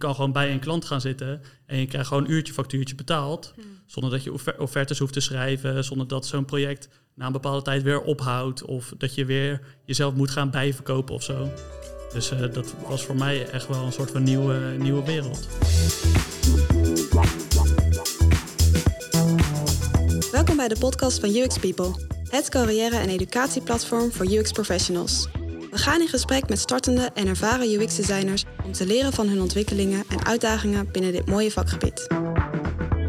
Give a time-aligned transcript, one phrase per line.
[0.00, 3.54] kan gewoon bij een klant gaan zitten en je krijgt gewoon uurtje factuurtje betaald.
[3.86, 7.62] Zonder dat je offer- offertes hoeft te schrijven, zonder dat zo'n project na een bepaalde
[7.62, 8.64] tijd weer ophoudt.
[8.64, 11.48] Of dat je weer jezelf moet gaan bijverkopen of zo.
[12.12, 15.48] Dus eh, dat was voor mij echt wel een soort van nieuwe, nieuwe wereld.
[20.32, 21.90] Welkom bij de podcast van UX People,
[22.28, 25.28] het carrière- en educatieplatform voor UX professionals.
[25.70, 30.04] We gaan in gesprek met startende en ervaren UX-designers om te leren van hun ontwikkelingen
[30.08, 32.06] en uitdagingen binnen dit mooie vakgebied.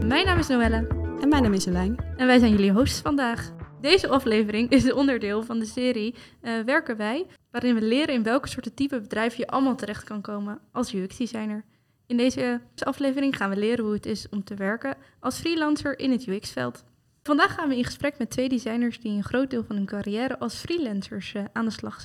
[0.05, 0.87] Mijn naam is Noelle
[1.21, 1.95] En mijn naam is Jolijn.
[2.17, 3.51] en wij zijn jullie hosts vandaag.
[3.81, 8.23] Deze aflevering is een onderdeel van de serie eh, Werken wij, waarin we leren in
[8.23, 11.65] welke soorten type bedrijf je allemaal terecht kan komen als UX-designer.
[12.07, 16.11] In deze aflevering gaan we leren hoe het is om te werken als freelancer in
[16.11, 16.83] het UX-veld.
[17.23, 20.39] Vandaag gaan we in gesprek met twee designers die een groot deel van hun carrière
[20.39, 22.01] als freelancers eh, aan de slag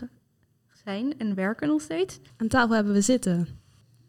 [0.86, 2.18] zijn en werken nog steeds.
[2.36, 3.48] Aan tafel hebben we zitten.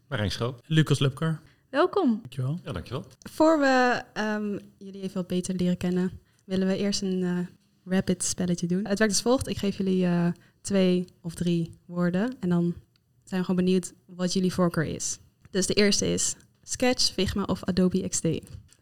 [0.07, 0.61] Marijn Schroop.
[0.65, 2.19] Lucas Lupker, Welkom.
[2.21, 2.59] dankjewel.
[2.63, 3.05] Ja, dankjewel.
[3.31, 6.11] Voor we ehm, jullie even wat beter leren kennen,
[6.45, 8.85] willen we eerst een eh, rapid spelletje doen.
[8.85, 9.47] Het werkt als volgt.
[9.47, 10.27] Ik geef jullie eh,
[10.61, 12.73] twee of drie woorden en dan
[13.23, 15.17] zijn we gewoon benieuwd wat jullie voorkeur is.
[15.49, 18.27] Dus de eerste is Sketch, Figma of Adobe XD.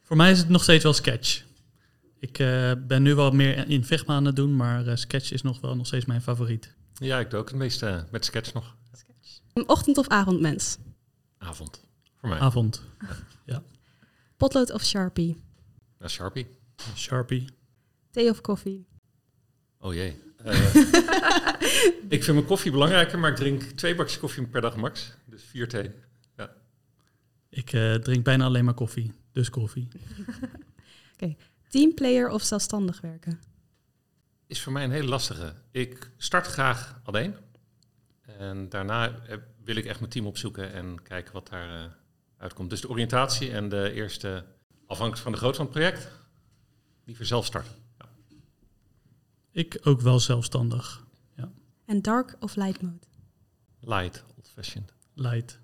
[0.01, 1.43] Voor mij is het nog steeds wel Sketch.
[2.19, 5.41] Ik eh, ben nu wel meer in Figma aan het doen, maar eh, Sketch is
[5.41, 6.73] nog wel nog steeds mijn favoriet.
[6.97, 8.75] Ja, ik doe ook het meeste eh, met sketch nog.
[9.65, 10.77] Ochtend- of avondmens?
[11.37, 11.83] Avond.
[12.15, 12.39] Voor mij.
[12.39, 12.83] Avond,
[14.37, 15.43] Potlood of Sharpie?
[16.07, 16.47] Sharpie.
[16.95, 17.45] Sharpie.
[18.11, 18.87] Thee of koffie?
[19.79, 20.23] Oh jee.
[20.45, 20.75] Eh,
[22.09, 25.13] ik vind mijn koffie belangrijker, maar ik drink twee bakjes koffie per dag max.
[25.25, 25.91] Dus vier thee.
[27.49, 29.87] Ik eh, drink bijna alleen maar koffie, dus koffie.
[31.69, 33.39] Teamplayer of zelfstandig werken?
[34.47, 35.53] Is voor mij een hele lastige.
[35.71, 37.35] Ik start graag alleen.
[38.21, 41.91] En daarna eh, wil ik echt mijn team opzoeken en kijken wat daar eh,
[42.37, 42.69] uitkomt.
[42.69, 44.45] Dus de oriëntatie en de eerste,
[44.85, 46.09] afhankelijk van de grootte van het project,
[47.03, 47.73] liever zelf starten.
[49.51, 51.05] Ik ook wel zelfstandig.
[51.85, 53.07] En dark of light mode?
[53.79, 54.93] Light, old-fashioned.
[55.13, 55.59] Light.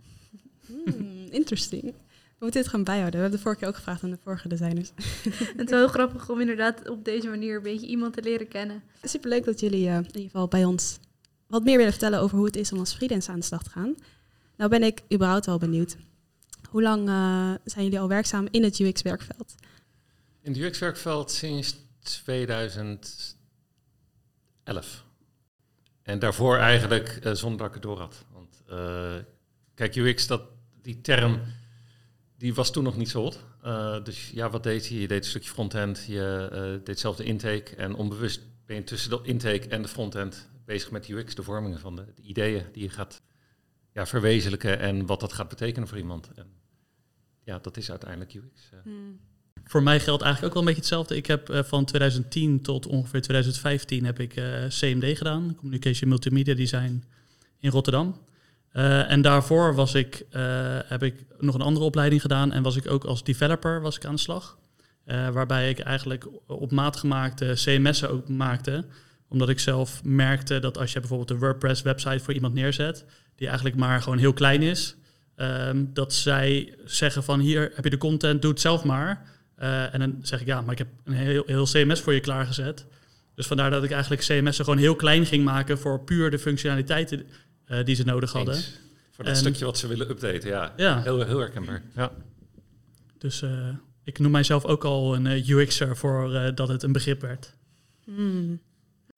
[0.65, 1.93] Hmm, interesting.
[2.41, 3.19] We moeten dit gaan bijhouden.
[3.19, 4.91] We hebben de vorige keer ook gevraagd aan de vorige designers.
[5.57, 8.47] Het is wel heel grappig om inderdaad op deze manier een beetje iemand te leren
[8.47, 8.83] kennen.
[9.03, 10.99] Superleuk dat jullie eh, in ieder geval bij ons
[11.47, 13.69] wat meer willen vertellen over hoe het is om als freelance aan de slag te
[13.69, 13.95] gaan.
[14.57, 15.97] Nou ben ik überhaupt wel benieuwd.
[16.69, 19.55] Hoe lang eh, zijn jullie al werkzaam in het UX-werkveld?
[20.41, 23.05] In het UX-werkveld sinds 2011.
[26.01, 28.25] En daarvoor eigenlijk eh, zonder dat ik het door had.
[28.33, 29.15] Want eh,
[29.73, 30.41] kijk, UX, dat,
[30.81, 31.41] die term,
[32.41, 33.39] die was toen nog niet zo hot.
[33.61, 35.01] Eh, dus ja, wat deed je?
[35.01, 37.75] Je deed een stukje frontend, je eh, deed zelf de intake.
[37.75, 41.79] En onbewust ben je tussen de intake en de frontend bezig met UX, de vormingen
[41.79, 43.21] van de, de ideeën die je gaat
[43.93, 46.31] ja, verwezenlijken en wat dat gaat betekenen voor iemand.
[46.35, 46.47] En
[47.43, 48.69] ja, dat is uiteindelijk UX.
[48.71, 48.91] eh.
[49.63, 51.15] Voor mij geldt eigenlijk ook wel een beetje hetzelfde.
[51.15, 56.53] Ik heb eh, van 2010 tot ongeveer 2015 heb ik eh, CMD gedaan, Communication Multimedia
[56.53, 57.03] Design
[57.59, 58.15] in Rotterdam.
[58.71, 60.41] Eh, en daarvoor was ik, eh,
[60.85, 64.05] heb ik nog een andere opleiding gedaan en was ik ook als developer was ik
[64.05, 64.57] aan de slag.
[65.05, 68.85] Eh, waarbij ik eigenlijk op maat gemaakte CMS'en ook maakte.
[69.27, 73.05] Omdat ik zelf merkte dat als je bijvoorbeeld een WordPress website voor iemand neerzet,
[73.35, 74.95] die eigenlijk maar gewoon heel klein is,
[75.35, 79.29] ehm, dat zij zeggen van hier heb je de content, doe het zelf maar.
[79.91, 82.85] En dan zeg ik ja, maar ik heb een heel, heel CMS voor je klaargezet.
[83.35, 87.25] Dus vandaar dat ik eigenlijk CMS'en gewoon heel klein ging maken voor puur de functionaliteiten
[87.71, 88.55] eh, die ze nodig hadden.
[88.55, 88.79] Eens.
[89.11, 90.73] Voor dat En- stukje wat ze willen updaten, ja.
[90.77, 91.81] Ja, Heel, heel herkenbaar.
[91.95, 92.11] Ja.
[93.17, 93.69] dus eh,
[94.03, 97.53] ik noem mijzelf ook al een eh, UX'er voor eh, dat het een begrip werd.
[98.03, 98.61] Hmm.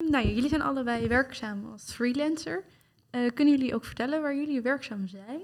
[0.10, 2.64] Nou, jullie zijn allebei werkzaam als freelancer.
[3.10, 5.40] Eh, kunnen jullie ook vertellen waar jullie werkzaam zijn?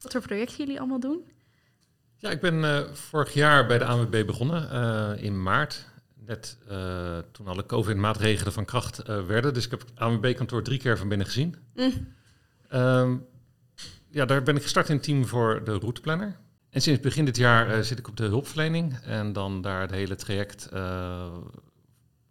[0.00, 1.20] Wat voor projecten jullie allemaal doen?
[2.20, 5.86] ja, ik ben eh, vorig jaar bij de ANWB begonnen, eh, in maart.
[6.26, 9.54] Net eh, toen alle COVID-maatregelen van kracht eh, werden.
[9.54, 11.54] Dus ik heb het ANWB-kantoor drie keer van binnen gezien.
[11.74, 12.16] Mm.
[12.68, 13.16] Ehm,
[14.10, 16.38] ja, daar ben ik gestart in het team voor de routeplanner.
[16.70, 18.98] En sinds begin dit jaar eh, zit ik op de hulpverlening.
[18.98, 21.32] En dan daar het hele traject eh,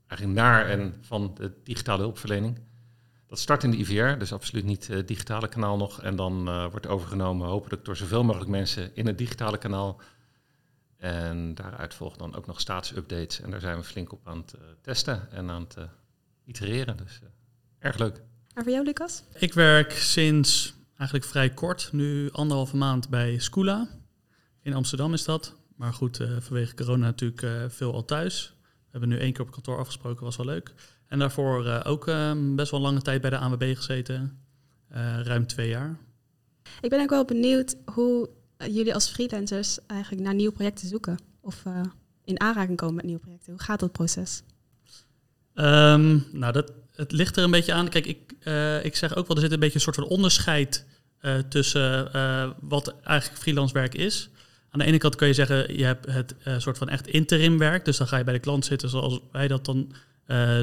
[0.08, 2.60] eigenlijk naar en van de digitale hulpverlening.
[3.28, 6.02] Dat start in de IVR, dus absoluut niet het digitale kanaal nog.
[6.02, 10.02] En dan eh, wordt overgenomen hopelijk door zoveel mogelijk mensen in het digitale kanaal.
[10.98, 13.42] En daaruit volgen dan ook nog staatsupdates.
[13.42, 15.84] En daar zijn we flink op aan het eh, testen en aan het eh,
[16.46, 16.98] itereren.
[16.98, 17.30] Dus eh,
[17.80, 18.22] erg leuk.
[18.58, 19.24] En voor jou, Lucas?
[19.34, 23.88] Ik werk sinds eigenlijk vrij kort, nu anderhalve maand bij Scula.
[24.62, 25.56] In Amsterdam is dat.
[25.76, 28.54] Maar goed, eh, vanwege corona natuurlijk eh, veel al thuis.
[28.62, 30.74] We hebben nu één keer op kantoor afgesproken, was wel leuk.
[31.08, 34.40] En daarvoor eh, ook eh, best wel lange tijd bij de ANWB gezeten.
[35.24, 35.98] Ruim twee jaar.
[36.82, 41.18] Ik ben ook wel benieuwd hoe jullie als freelancers eigenlijk naar nieuwe projecten zoeken?
[41.42, 41.64] Of
[42.24, 43.52] in aanraking komen met nieuwe projecten?
[43.52, 44.44] Hoe gaat dat proces?
[45.54, 47.90] Ehm, nou, dat, het ligt er een beetje aan.
[47.90, 50.86] Kijk, ik, eh, ik zeg ook wel, er zit een beetje een soort van onderscheid
[51.20, 54.30] eh, tussen eh, wat eigenlijk freelance werk is.
[54.70, 57.86] Aan de ene kant kun je zeggen, je hebt het soort van echt interim werk.
[57.86, 59.92] Dus dan ga je bij de klant zitten zoals wij dat dan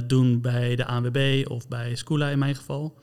[0.06, 2.98] doen bij de ANWB of bij Scula in mijn geval.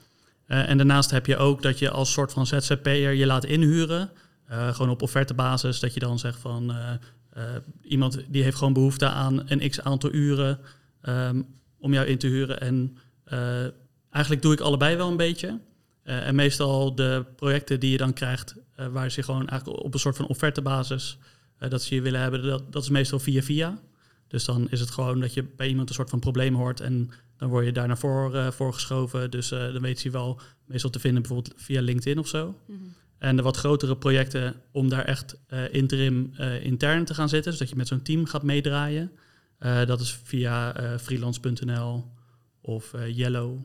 [0.46, 4.10] En daarnaast heb je ook dat je als soort van ZZP'er je laat inhuren.
[4.48, 6.74] Gewoon op offertebasis, dat je dan zegt van
[7.82, 10.58] iemand die heeft gewoon behoefte aan een x aantal uren
[11.00, 11.42] ehm,
[11.78, 12.60] om jou in te huren.
[12.60, 12.96] En
[14.10, 15.60] eigenlijk doe ik allebei wel een beetje.
[16.02, 19.94] Eh, en meestal de projecten die je dan krijgt, eh, waar ze gewoon eigenlijk op
[19.94, 21.18] een soort van offertebasis
[21.58, 23.78] eh, dat ze je willen hebben, dat, dat is meestal via via.
[24.28, 27.10] Dus dan is het gewoon dat je bij iemand een soort van probleem hoort en
[27.36, 29.30] dan word je daar naar voren voor geschoven.
[29.30, 32.58] Dus eh, dan weet je wel meestal te vinden bijvoorbeeld via LinkedIn of zo.
[33.18, 37.50] En de wat grotere projecten om daar echt eh, interim eh, intern te gaan zitten,
[37.50, 39.12] dus dat je met zo'n team gaat meedraaien.
[39.58, 42.04] eh, dat is via eh, freelance.nl
[42.62, 43.58] of eh, Yellow.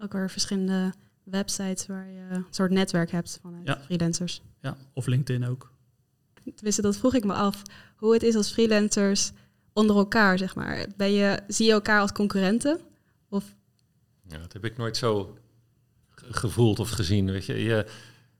[0.00, 0.92] Ook weer verschillende
[1.22, 3.78] websites waar je een soort netwerk hebt van Ja.
[3.80, 4.42] freelancers.
[4.60, 5.72] Ja, of LinkedIn ook.
[6.54, 7.62] Tenminste, dat vroeg ik me af.
[7.96, 9.30] Hoe het is als freelancers
[9.72, 10.86] onder elkaar, zeg maar.
[10.96, 12.80] Ben je, zie je elkaar als concurrenten?
[13.28, 13.54] Of
[14.28, 15.38] Ja, dat heb ik nooit zo
[16.08, 17.30] ge- gevoeld of gezien.
[17.30, 17.62] Weet je.
[17.62, 17.86] je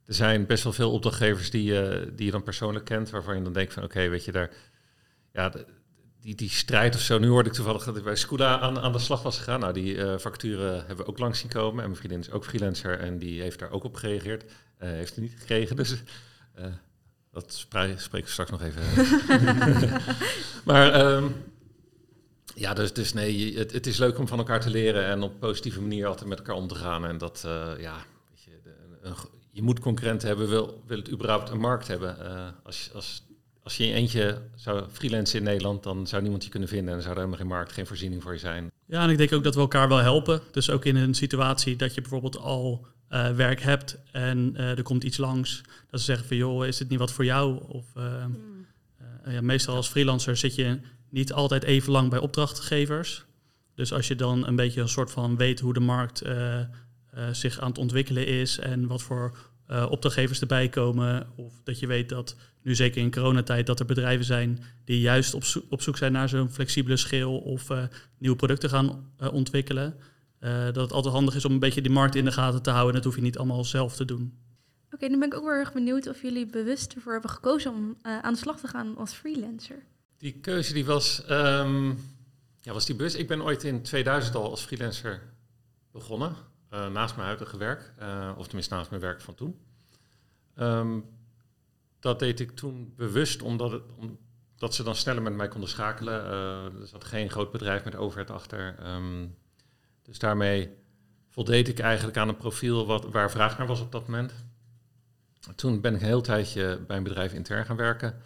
[0.04, 3.42] er zijn best wel veel opdrachtgevers die, je die je dan persoonlijk kent, waarvan je
[3.42, 4.50] dan denkt van oké, weet je, daar,
[5.32, 5.66] ja, de-
[6.28, 7.18] die, die strijd of zo.
[7.18, 9.60] Nu hoorde ik toevallig dat ik bij Scula aan, aan de slag was gegaan.
[9.60, 11.82] Nou, die eh, facturen hebben we ook langs zien komen.
[11.82, 14.44] En mijn vriendin is ook freelancer en die heeft daar ook op gereageerd.
[14.78, 16.02] Eh, heeft het niet gekregen, dus
[16.54, 16.64] eh,
[17.32, 17.66] dat
[17.96, 18.82] spreek ik straks nog even.
[20.64, 21.24] maar ehm,
[22.54, 25.40] ja, dus, dus nee, het, het is leuk om van elkaar te leren en op
[25.40, 27.04] positieve manier altijd met elkaar om te gaan.
[27.06, 27.96] En dat, eh, ja,
[28.30, 28.50] weet je,
[29.02, 29.14] een,
[29.50, 32.20] je moet concurrenten hebben, wil, wil het überhaupt een markt hebben.
[32.20, 33.22] Eh, als, als,
[33.68, 37.00] als je in eentje zou freelancen in Nederland, dan zou niemand je kunnen vinden en
[37.00, 38.70] zou er helemaal geen markt, geen voorziening voor je zijn.
[38.86, 40.40] Ja, en ik denk ook dat we elkaar wel helpen.
[40.52, 44.82] Dus ook in een situatie dat je bijvoorbeeld al eh, werk hebt en eh, er
[44.82, 45.62] komt iets langs.
[45.90, 47.62] Dat ze zeggen van joh, is dit niet wat voor jou?
[47.68, 48.24] Of eh,
[49.26, 53.24] ja, meestal als freelancer zit je niet altijd even lang bij opdrachtgevers.
[53.74, 56.22] Dus als je dan een beetje een soort van weet hoe de markt
[57.32, 59.36] zich aan het ontwikkelen is en wat voor
[59.68, 61.26] eh, opdrachtgevers erbij komen.
[61.36, 65.34] Of dat je weet dat nu zeker in coronatijd dat er bedrijven zijn die juist
[65.34, 67.82] op, zoek- op zoek zijn naar zo'n flexibele schil of eh,
[68.18, 69.96] nieuwe producten gaan eh, ontwikkelen.
[70.38, 72.70] Eh, dat het altijd handig is om een beetje die markt in de gaten te
[72.70, 72.90] houden.
[72.94, 74.38] En dat hoef je niet allemaal zelf te doen.
[74.90, 77.96] Oké, nu ben ik ook wel erg benieuwd of jullie bewust ervoor hebben gekozen om
[78.02, 79.76] eh, aan de slag te gaan als freelancer.
[80.18, 81.86] Die keuze die was, ehm,
[82.60, 83.14] ja, was die bus.
[83.14, 85.22] Ik ben ooit in 2000 al als freelancer
[85.92, 86.32] begonnen,
[86.68, 89.60] eh, naast mijn huidige werk, eh, of tenminste naast mijn werk van toen.
[90.54, 91.00] Ehm,
[92.00, 96.24] dat deed ik toen bewust omdat, het, omdat ze dan sneller met mij konden schakelen.
[96.24, 98.74] Eh, er zat geen groot bedrijf met overheid achter.
[98.78, 99.26] Ehm,
[100.02, 100.70] dus daarmee
[101.28, 104.34] voldeed ik eigenlijk aan een profiel wat, waar vraag naar was op dat moment.
[105.54, 108.22] Toen ben ik een heel tijdje bij een bedrijf intern gaan werken.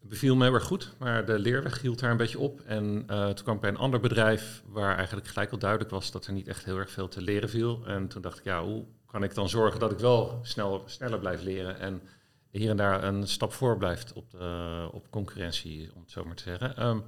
[0.00, 2.60] Het beviel me heel erg goed, maar de leerweg hield daar een beetje op.
[2.60, 6.10] En eh, toen kwam ik bij een ander bedrijf waar eigenlijk gelijk al duidelijk was
[6.10, 7.86] dat er niet echt heel erg veel te leren viel.
[7.86, 11.18] En toen dacht ik, ja, hoe kan ik dan zorgen dat ik wel snel, sneller
[11.18, 12.02] blijf leren en
[12.50, 16.34] hier en daar een stap voor blijft op, de, op concurrentie, om het zo maar
[16.34, 16.76] te zeggen.
[16.76, 17.00] Ehm,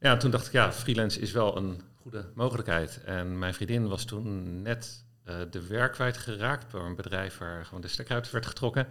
[0.00, 3.00] ja, toen dacht ik, ja, freelance is wel een goede mogelijkheid.
[3.04, 7.80] En mijn vriendin was toen net eh, de werk kwijtgeraakt door een bedrijf waar gewoon
[7.80, 8.86] de stekker uit werd getrokken.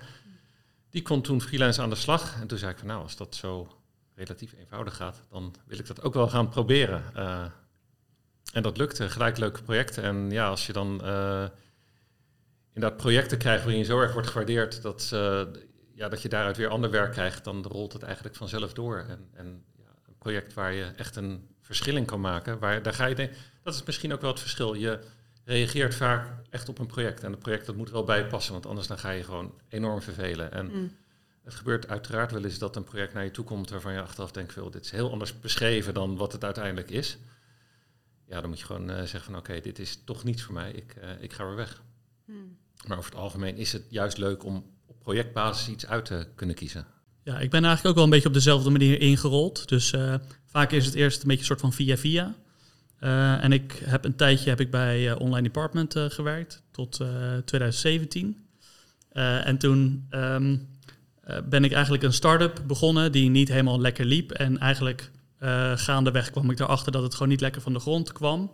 [0.95, 2.41] Die kon toen freelance aan de slag.
[2.41, 3.67] En toen zei ik van nou, als dat zo
[4.13, 7.03] relatief eenvoudig gaat, dan wil ik dat ook wel gaan proberen.
[7.15, 7.45] Eh,
[8.53, 10.03] en dat lukte, gelijk leuke projecten.
[10.03, 11.45] En ja, als je dan eh
[12.73, 15.41] inderdaad projecten krijgt waarin je zo erg wordt gewaardeerd dat, eh,
[15.95, 18.97] ja, dat je daaruit weer ander werk krijgt, dan rolt het eigenlijk vanzelf door.
[19.09, 22.93] En, en ja, een project waar je echt een verschil in kan maken, waar, daar
[22.93, 23.31] ga je de-
[23.63, 24.73] dat is misschien ook wel het verschil.
[24.73, 24.99] Je
[25.45, 27.23] reageert vaak echt op een project.
[27.23, 29.53] En het project dat moet er wel bij passen, want anders dan ga je gewoon
[29.69, 30.51] enorm vervelen.
[30.51, 30.91] En Mm.
[31.43, 34.31] het gebeurt uiteraard wel eens dat een project naar je toe komt waarvan je achteraf
[34.31, 37.17] denkt, veel, dit is heel anders beschreven dan wat het uiteindelijk is.
[38.27, 40.71] Ja, dan moet je gewoon eh, zeggen van oké, dit is toch niets voor mij,
[40.71, 41.81] ik, eh, ik ga weer weg.
[42.25, 42.57] Mm.
[42.87, 46.55] Maar over het algemeen is het juist leuk om op projectbasis iets uit te kunnen
[46.55, 46.85] kiezen.
[47.23, 49.67] Ja, ik ben eigenlijk ook wel een beetje op dezelfde manier ingerold.
[49.69, 52.35] Dus eh, vaak is het eerst een beetje een soort van via-via.
[53.05, 56.99] Eh, en ik heb een tijdje heb ik bij eh, Online Department eh, gewerkt, tot
[56.99, 57.07] eh,
[57.45, 58.47] 2017.
[59.11, 60.57] Eh, en toen ehm,
[61.21, 64.31] eh, ben ik eigenlijk een start-up begonnen die niet helemaal lekker liep.
[64.31, 65.11] En eigenlijk
[65.75, 68.51] gaandeweg kwam ik erachter dat het gewoon niet lekker van de grond kwam.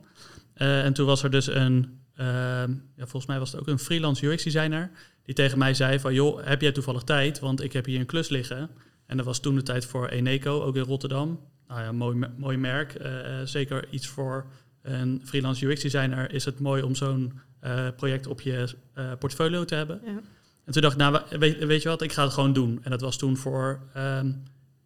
[0.53, 3.79] En toen was er dus een, eh, ehm, ja, volgens mij was het ook een
[3.79, 4.91] freelance UX designer,
[5.23, 7.39] die tegen mij zei van, joh, heb jij toevallig tijd?
[7.39, 8.69] Want ik heb hier een klus liggen.
[9.05, 11.39] En dat was toen de tijd voor Eneco, ook in Rotterdam.
[11.71, 12.93] Nou ja, mooi, mooi merk.
[12.93, 14.45] Eh, eh, zeker iets voor
[14.81, 18.75] een freelance UX designer is het mooi om zo'n eh, project op je
[19.19, 20.01] portfolio te hebben.
[20.05, 20.21] Ja.
[20.65, 22.79] En toen dacht ik, nou, weet, weet je wat, ik ga het gewoon doen.
[22.83, 24.31] En dat was toen voor ehm,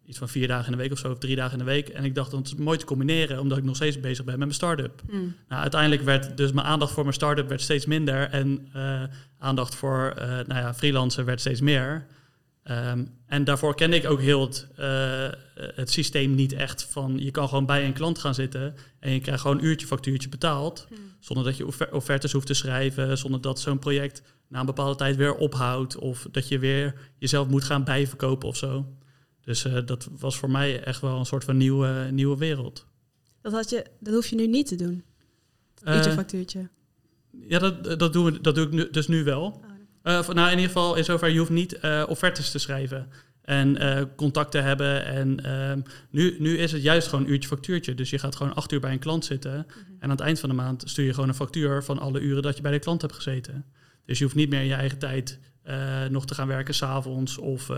[0.04, 1.88] iets van vier dagen in de week of zo, of drie dagen in de week.
[1.88, 4.38] En ik dacht, dat is mooi te combineren, omdat ik nog steeds bezig ben met
[4.38, 5.02] mijn start-up.
[5.10, 5.34] Hmm.
[5.48, 8.30] Nou, uiteindelijk werd dus mijn aandacht voor mijn start-up werd steeds minder.
[8.30, 8.68] En
[9.38, 12.06] aandacht voor eh nou ja, freelancen werd steeds meer.
[12.66, 17.18] Ehm, en daarvoor kende ik ook heel het, eh, het systeem niet echt van...
[17.18, 18.74] je kan gewoon bij een klant gaan zitten...
[18.98, 20.86] en je krijgt gewoon uurtje factuurtje betaald...
[20.88, 20.98] Hmm.
[21.20, 23.18] zonder dat je offer- offertes hoeft te schrijven...
[23.18, 25.96] zonder dat zo'n project na een bepaalde tijd weer ophoudt...
[25.98, 28.86] of dat je weer jezelf moet gaan bijverkopen of zo.
[29.40, 32.86] Dus eh, dat was voor mij echt wel een soort van nieuwe, nieuwe wereld.
[33.40, 35.04] Dat, had je, dat hoef je nu niet te doen.
[35.82, 36.68] Eh, Uurtje factuurtje.
[37.48, 39.42] Ja, dat, dat, doen we, dat doe ik nu, dus nu wel.
[39.42, 39.75] Oh,
[40.06, 43.08] Eh, nou, in ieder geval, in zover je hoeft niet eh, offertes te schrijven
[43.42, 45.04] en eh contact te hebben.
[45.04, 47.94] En ehm, nu, nu is het juist gewoon uurtje factuurtje.
[47.94, 49.52] Dus je gaat gewoon acht uur bij een klant zitten.
[49.52, 49.66] En
[49.98, 52.56] aan het eind van de maand stuur je gewoon een factuur van alle uren dat
[52.56, 53.64] je bij de klant hebt gezeten.
[54.04, 55.38] Dus je hoeft niet meer in je eigen tijd
[56.10, 57.68] nog te gaan werken s'avonds of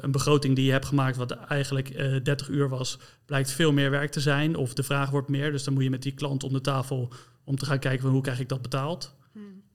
[0.00, 3.90] een begroting die je hebt gemaakt, wat eigenlijk eh 30 uur was, blijkt veel meer
[3.90, 4.56] werk te zijn.
[4.56, 5.52] Of de vraag wordt meer.
[5.52, 7.12] Dus dan moet je met die klant om de tafel
[7.44, 9.18] om te gaan kijken van hoe krijg ik dat betaald.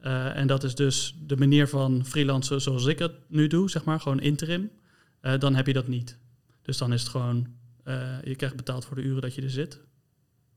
[0.05, 3.83] Eh, en dat is dus de manier van freelancen zoals ik het nu doe, zeg
[3.83, 4.71] maar, gewoon interim.
[5.19, 6.17] Eh, dan heb je dat niet.
[6.62, 7.47] Dus dan is het gewoon,
[7.83, 9.79] eh, je krijgt betaald voor de uren dat je er zit.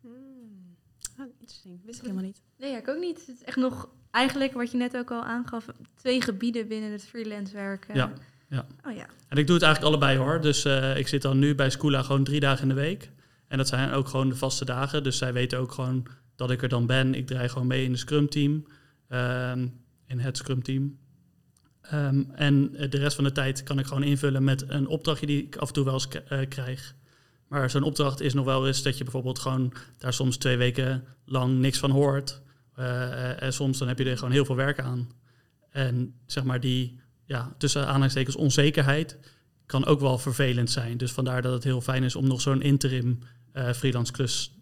[0.01, 0.11] Hmm.
[1.19, 1.81] Ah, interesting.
[1.85, 2.41] Wist ik helemaal niet.
[2.59, 3.27] Nee, ja, ik ook niet.
[3.27, 7.05] Het is echt nog eigenlijk wat je net ook al aangaf, twee gebieden binnen het
[7.05, 7.95] freelance werken.
[7.95, 8.13] Ja,
[8.49, 8.67] ja.
[8.87, 9.07] Oh ja.
[9.29, 10.41] En ik doe het eigenlijk allebei hoor.
[10.41, 13.11] Dus eh, ik zit dan nu bij Scoola gewoon drie dagen in de week.
[13.49, 15.03] En dat zijn ook gewoon de vaste dagen.
[15.03, 17.15] Dus zij weten ook gewoon dat ik er dan ben.
[17.15, 18.67] Ik draai gewoon mee in de Scrum team.
[19.09, 19.69] Ehm,
[20.07, 20.99] in het Scrum team.
[21.81, 25.27] Ehm, en eh, de rest van de tijd kan ik gewoon invullen met een opdrachtje
[25.27, 26.95] die ik af en toe wel eens eh, krijg.
[27.49, 31.05] Maar zo'n opdracht is nog wel eens dat je bijvoorbeeld gewoon daar soms twee weken
[31.25, 32.43] lang niks van hoort.
[32.75, 35.09] Eh, en soms dan heb je er gewoon heel veel werk aan.
[35.71, 39.19] En zeg maar die, ja, tussen aanhalingstekens onzekerheid
[39.67, 40.97] kan ook wel vervelend zijn.
[40.97, 43.19] Dus vandaar dat het heel fijn is om nog zo'n interim
[43.53, 44.53] eh, freelance klus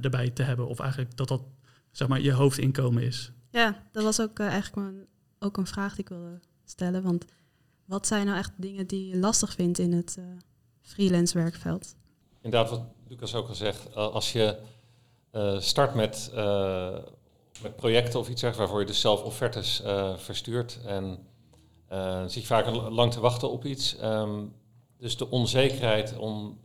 [0.00, 0.68] erbij te hebben.
[0.68, 1.42] Of eigenlijk dat dat
[1.90, 3.32] zeg maar je hoofdinkomen is.
[3.54, 5.06] Ja, dat was ook eh, eigenlijk mijn,
[5.38, 7.02] ook een vraag die ik wilde stellen.
[7.02, 7.24] Want
[7.84, 10.24] wat zijn nou echt dingen die je lastig vindt in het eh,
[10.80, 11.94] freelance werkveld?
[12.40, 14.58] Inderdaad, wat Lucas ook al zegt, eh, als je
[15.58, 16.30] start met,
[17.62, 19.82] met projecten of iets zeg, waarvoor je dus zelf offertes
[20.16, 21.18] verstuurt en
[22.26, 23.96] zit je vaak lang te wachten op iets.
[23.96, 24.46] Ehm,
[24.98, 26.60] dus de onzekerheid om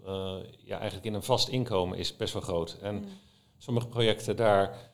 [0.64, 2.78] ja, eigenlijk in een vast inkomen is best wel groot.
[2.82, 3.06] En
[3.58, 4.92] sommige projecten daar,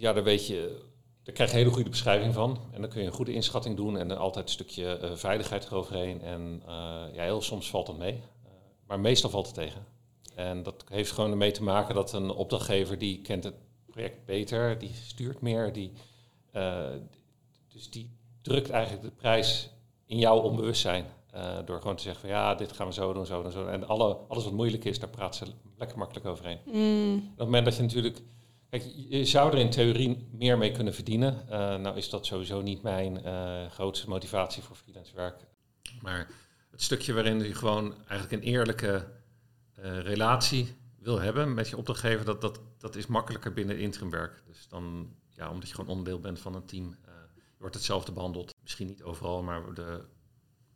[0.00, 0.82] ja, daar weet je,
[1.22, 2.58] daar krijg je een hele goede beschrijving van.
[2.72, 5.64] En dan kun je een goede inschatting doen en dan altijd een stukje eh, veiligheid
[5.64, 6.22] eroverheen.
[6.22, 8.12] En eh, ja, heel soms valt het mee.
[8.44, 8.50] Eh,
[8.86, 9.86] maar meestal valt het tegen.
[10.34, 13.54] En dat heeft gewoon ermee te maken dat een opdrachtgever die kent het
[13.86, 15.92] project beter, die stuurt meer, die,
[17.68, 18.10] dus die
[18.42, 19.70] drukt eigenlijk de prijs
[20.06, 21.06] in jouw onbewustzijn.
[21.64, 23.72] door gewoon te zeggen van ja, dit gaan we zo doen, zo doen, zo doen.
[23.72, 26.58] En alle, alles wat moeilijk is, daar praten ze lekker makkelijk overheen.
[26.64, 28.22] Mm, Op het moment dat je natuurlijk...
[28.70, 31.48] Kijk, je zou er in theorie meer mee kunnen verdienen.
[31.48, 35.36] Eh, nou is dat sowieso niet mijn eh, grootste motivatie voor freelance werk.
[36.02, 36.28] Maar
[36.70, 39.06] het stukje waarin je gewoon eigenlijk een eerlijke
[39.74, 44.42] eh, relatie wil hebben met je opdrachtgever, dat, dat, dat is makkelijker binnen interimwerk.
[44.46, 48.12] Dus dan, ja, omdat je gewoon onderdeel bent van een team, eh, je wordt hetzelfde
[48.12, 48.54] behandeld.
[48.62, 50.04] Misschien niet overal, maar de,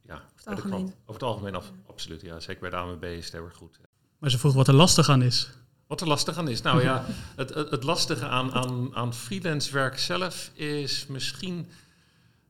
[0.03, 0.95] ja, bij de algemeen.
[1.03, 2.21] Over het algemeen, af, absoluut.
[2.21, 3.81] Ja, zeker bij de AMB is het heel erg goed.
[4.19, 5.51] Maar ze vroeg wat er lastig aan is.
[5.87, 6.63] Wat er lastig aan is?
[6.63, 7.05] Nou ja,
[7.37, 11.69] het, het, het lastige aan, aan, aan freelance werk zelf is misschien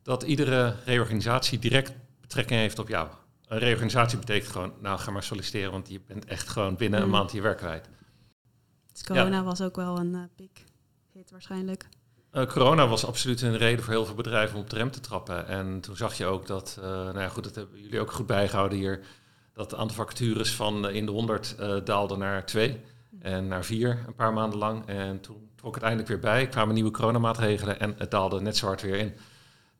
[0.03, 3.09] dat iedere reorganisatie direct betrekking heeft op jou.
[3.47, 7.07] Een reorganisatie betekent gewoon, nou ga maar solliciteren, want je bent echt gewoon binnen een
[7.07, 7.12] Mm.
[7.12, 7.88] maand je werk kwijt.
[8.93, 10.50] dus corona was ook wel een eh, big
[11.12, 11.88] hit waarschijnlijk.
[12.31, 15.00] Eh, corona was absoluut een reden voor heel veel bedrijven om op de rem te
[15.00, 15.47] trappen.
[15.47, 18.26] En toen zag je ook dat, eh, nou ja, goed, dat hebben jullie ook goed
[18.26, 19.00] bijgehouden hier,
[19.53, 22.81] dat het aantal vacatures van in de 100 eh, daalde naar 2
[23.21, 24.87] en naar 4 een paar maanden lang.
[24.87, 28.66] En toen trok het eindelijk weer bij, kwamen nieuwe coronamaatregelen en het daalde net zo
[28.66, 29.14] hard weer in.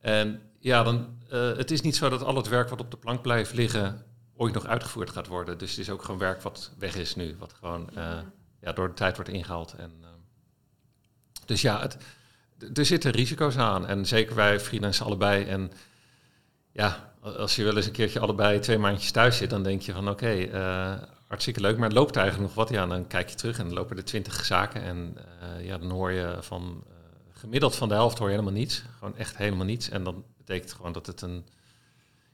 [0.01, 2.97] En ja, dan, eh, het is niet zo dat al het werk wat op de
[2.97, 4.05] plank blijft liggen
[4.37, 5.59] ooit nog uitgevoerd gaat worden.
[5.59, 8.19] Dus het is ook gewoon werk wat weg is nu, wat gewoon eh,
[8.61, 9.73] ja, door de tijd wordt ingehaald.
[9.73, 10.09] En, eh,
[11.45, 11.97] dus ja, het,
[12.75, 13.87] er zitten risico's aan.
[13.87, 15.45] En zeker wij freelancen allebei.
[15.45, 15.73] En
[16.73, 19.93] ja, als je wel eens een keertje allebei twee maandjes thuis zit, dan denk je
[19.93, 20.49] van oké,
[21.35, 22.75] hartstikke leuk, maar het loopt eigenlijk nog wat.
[22.75, 24.83] Ja, dan kijk je terug en dan lopen er twintig zaken.
[24.83, 26.95] En eh, ja, dan hoor je van eh,
[27.33, 28.83] gemiddeld van de helft hoor je helemaal niets.
[28.99, 29.89] Gewoon echt helemaal niets.
[29.89, 31.47] En dan betekent gewoon dat het een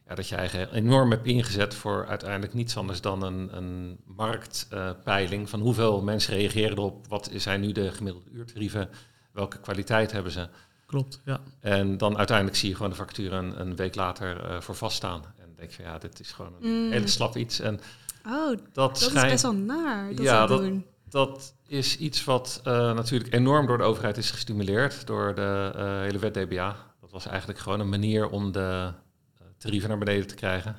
[0.09, 5.49] ja, dat je eigen enorm hebt ingezet voor uiteindelijk niets anders dan een, een marktpeiling
[5.49, 8.89] van hoeveel mensen reageren erop, wat zijn nu de gemiddelde uurtarieven,
[9.33, 10.49] welke kwaliteit hebben ze.
[10.87, 11.41] Klopt, ja.
[11.61, 15.23] En dan uiteindelijk zie je gewoon de factuur een, een week later uh, voor vaststaan.
[15.25, 16.91] En dan denk je van ja, dit is gewoon een Mm.
[16.91, 17.61] hele slap iets.
[17.61, 17.81] En
[18.27, 20.15] Oh, dat, dat is best wel naar.
[20.15, 20.87] Dat Ja, doen.
[21.09, 26.01] dat is iets wat eh, natuurlijk enorm door de overheid is gestimuleerd, door de eh,
[26.01, 26.77] hele wet DBA.
[27.01, 28.93] Dat was eigenlijk gewoon een manier om de
[29.39, 30.77] eh, tarieven naar beneden te krijgen.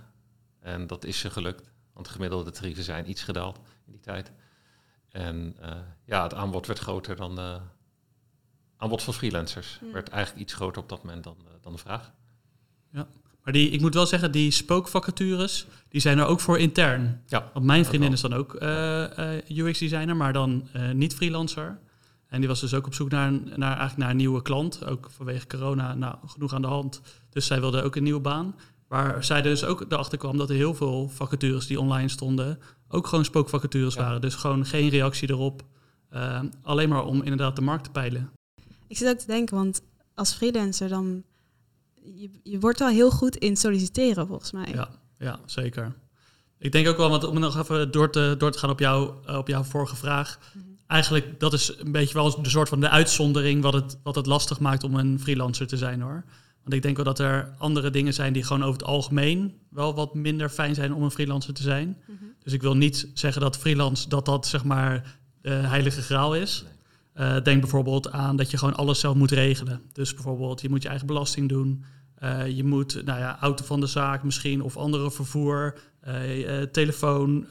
[0.60, 4.32] En dat is ze gelukt, want de gemiddelde tarieven zijn iets gedaald in die tijd.
[5.10, 7.60] En eh, ja, het aanbod werd groter dan de
[8.78, 9.80] aanbod van freelancers.
[9.92, 12.12] Werd eigenlijk iets groter op dat moment dan, dan de vraag.
[13.44, 17.22] Maar die, ik moet wel zeggen, die spookvacatures, die zijn er ook voor intern.
[17.28, 21.80] Ja, Want mijn vriendin is dan ook eh, eh, UX-designer, maar dan eh, niet freelancer.
[22.28, 24.86] En die was dus ook op zoek naar een, naar, eigenlijk naar een nieuwe klant.
[24.86, 27.02] Ook vanwege corona, nou, genoeg aan de hand.
[27.30, 28.56] Dus zij wilde ook een nieuwe baan.
[28.88, 32.60] Waar zij dus ook erachter kwam dat er heel veel vacatures die online stonden...
[32.88, 34.02] ook gewoon spookvacatures Ja.
[34.02, 34.22] waren.
[34.22, 35.64] Dus gewoon geen reactie erop.
[36.62, 38.32] Alleen maar om inderdaad de markt te peilen.
[38.88, 39.82] Ik zit ook te denken, want
[40.16, 41.24] als freelancer dan...
[42.04, 44.68] Je, je wordt wel heel goed in solliciteren, volgens mij.
[44.74, 45.94] Ja, ja, zeker.
[46.62, 49.12] Ik denk ook wel, want om nog even door te, door te gaan op, jou,
[49.26, 50.40] eh, op jouw vorige vraag.
[50.54, 50.66] Mhm.
[50.88, 54.26] Eigenlijk, dat is een beetje wel de soort van de uitzondering wat het, wat het
[54.26, 56.24] lastig maakt om een freelancer te zijn hoor.
[56.62, 59.94] Want ik denk wel dat er andere dingen zijn die gewoon over het algemeen wel
[59.94, 61.98] wat minder fijn zijn om een freelancer te zijn.
[62.06, 62.24] Mhm.
[62.44, 66.66] Dus ik wil niet zeggen dat freelance dat dat zeg maar de heilige graal is.
[67.14, 69.82] Eh, denk bijvoorbeeld aan dat je gewoon alles zelf moet regelen.
[69.94, 71.84] Dus bijvoorbeeld je moet je eigen belasting doen.
[72.16, 77.46] Eh, je moet, nou ja, auto van de zaak misschien of andere vervoer, eh, telefoon.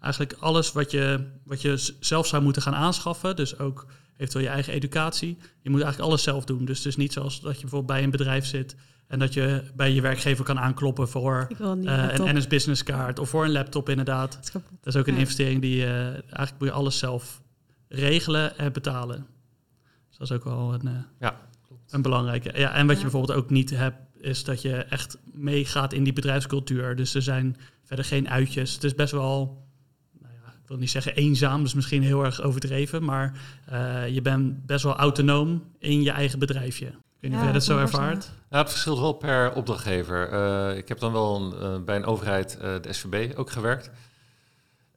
[0.00, 3.36] eigenlijk alles wat je, wat je zelf zou moeten gaan aanschaffen.
[3.36, 5.36] Dus ook eventueel je eigen educatie.
[5.62, 6.64] Je moet eigenlijk alles zelf doen.
[6.64, 9.62] Dus het is niet zoals dat je bijvoorbeeld bij een bedrijf zit en dat je
[9.74, 12.26] bij je werkgever kan aankloppen voor eh, laptop.
[12.26, 14.38] een NS Business Card of voor een laptop inderdaad.
[14.52, 14.62] Dat
[14.94, 15.20] is ook een Ja.
[15.20, 17.40] investering die eigenlijk moet je alles zelf
[17.92, 19.26] regelen en betalen.
[20.08, 21.36] Dus dat is ook wel een, eh, Ja,
[21.90, 22.58] een belangrijke.
[22.58, 23.10] Ja, en wat je Ja.
[23.10, 26.96] bijvoorbeeld ook niet hebt, is dat je echt meegaat in die bedrijfscultuur.
[26.96, 28.74] Dus er zijn verder geen uitjes.
[28.74, 29.64] Het is best wel,
[30.20, 34.08] nou ja, ik wil niet zeggen eenzaam, dat is misschien heel erg overdreven, maar eh,
[34.08, 36.86] je bent best wel autonoom in je eigen bedrijfje.
[36.86, 38.30] Ik weet niet Ja, of jij dat zo ervaart.
[38.50, 40.28] Nou, het verschilt wel per opdrachtgever.
[40.28, 43.90] Eh, ik heb dan wel een, bij een overheid, eh, de SVB, ook gewerkt.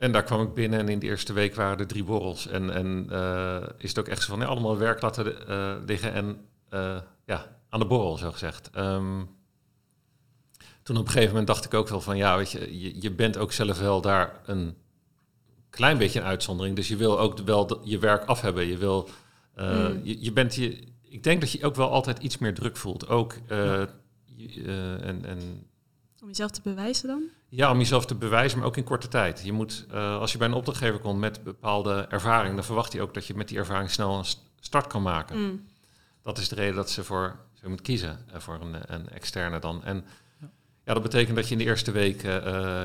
[0.04, 2.48] En daar kwam ik binnen en in de eerste week waren er drie borrels.
[2.48, 6.14] En, en eh, is het ook echt zo van, nee, allemaal werk laten eh, liggen
[6.14, 8.70] en eh, ja, aan de borrel, zo gezegd.
[8.70, 9.24] Ehm,
[10.84, 13.12] toen op een gegeven moment dacht ik ook wel van, ja, weet je, je, je
[13.12, 14.76] bent ook zelf wel daar een
[15.70, 16.76] klein beetje een uitzondering.
[16.76, 18.66] Dus je wil ook wel je werk af hebben.
[18.68, 19.10] Je wil,
[19.56, 20.00] Mm.
[20.04, 23.08] je, je bent je, ik denk dat je ook wel altijd iets meer druk voelt.
[23.08, 23.34] Ook
[24.26, 25.68] je- en, en
[26.22, 27.24] Om jezelf te bewijzen dan?
[27.56, 29.42] Ja, om jezelf te bewijzen, maar ook in korte tijd.
[29.46, 33.02] Je moet, eh, als je bij een opdrachtgever komt met bepaalde ervaring, dan verwacht hij
[33.02, 35.40] ook dat je met die ervaring snel een st- start kan maken.
[35.40, 35.66] Mm.
[36.22, 39.60] Dat is de reden dat ze voor ze moet kiezen eh, voor een, een externe
[39.60, 39.84] dan.
[39.84, 40.06] En
[40.40, 40.50] Ja.
[40.86, 40.94] ja.
[40.94, 42.34] dat betekent dat je in de eerste week eh,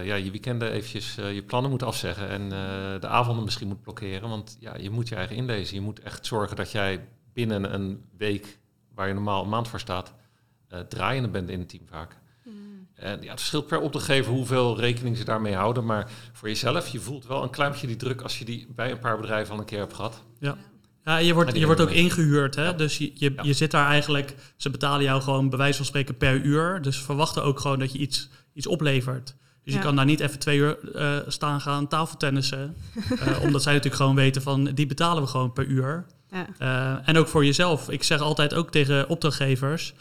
[0.04, 4.28] ja, je weekenden eventjes je plannen moet afzeggen en eh, de avonden misschien moet blokkeren.
[4.28, 5.74] Want ja, je moet je eigen inlezen.
[5.74, 8.58] Je moet echt zorgen dat jij binnen een week,
[8.94, 10.14] waar je normaal een maand voor staat,
[10.68, 12.16] eh, draaiende bent in het team vaak.
[12.98, 15.84] En ja, het verschilt per opdrachtgever hoeveel rekening ze daarmee houden.
[15.84, 18.90] Maar voor jezelf, je voelt wel een klein beetje die druk als je die bij
[18.90, 20.22] een paar bedrijven al een keer hebt gehad.
[21.04, 22.54] Ja, je wordt, je wordt ook ingehuurd.
[22.54, 22.64] Hè?
[22.64, 22.72] Ja.
[22.72, 23.42] Dus je, je, Ja.
[23.42, 24.34] je zit daar eigenlijk...
[24.56, 26.82] Ze betalen jou gewoon bij wijze van spreken per uur.
[26.82, 29.26] Dus ze verwachten ook gewoon dat je iets, iets oplevert.
[29.64, 29.84] Dus je Ja.
[29.84, 32.76] kan daar niet even twee uur eh, staan gaan tafeltennissen.
[33.20, 34.64] eh, omdat zij natuurlijk gewoon weten van...
[34.64, 36.06] die betalen we gewoon per uur.
[36.30, 36.46] Ja.
[36.58, 37.90] Eh, en ook voor jezelf.
[37.90, 39.94] Ik zeg altijd ook tegen opdrachtgevers...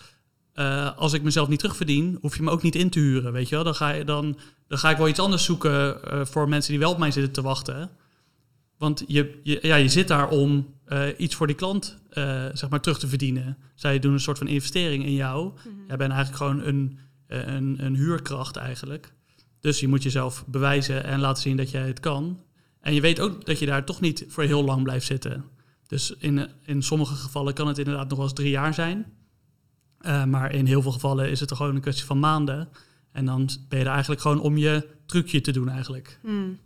[0.57, 3.31] eh, als ik mezelf niet terugverdien, hoef je me ook niet in te huren.
[3.31, 3.63] Weet je wel?
[3.63, 6.79] Dan, ga je, dan, dan ga ik wel iets anders zoeken eh, voor mensen die
[6.79, 7.89] wel op mij zitten te wachten.
[8.77, 11.97] Want je, je, ja, je zit daar om eh, iets voor die klant
[12.53, 13.57] zeg maar terug te verdienen.
[13.75, 15.51] Zij doen een soort van investering in jou.
[15.53, 15.87] Mhm.
[15.87, 19.13] Jij bent eigenlijk gewoon een, een, een huurkracht eigenlijk.
[19.59, 22.39] Dus je moet jezelf bewijzen en laten zien dat jij het kan.
[22.81, 25.45] En je weet ook dat je daar toch niet voor heel lang blijft zitten.
[25.87, 29.05] Dus in, in sommige gevallen kan het inderdaad nog wel eens drie jaar zijn.
[30.07, 32.69] Eh, maar in heel veel gevallen is het er gewoon een kwestie van maanden.
[33.11, 36.19] En dan ben je er eigenlijk gewoon om je trucje te doen eigenlijk.
[36.23, 36.59] Mm.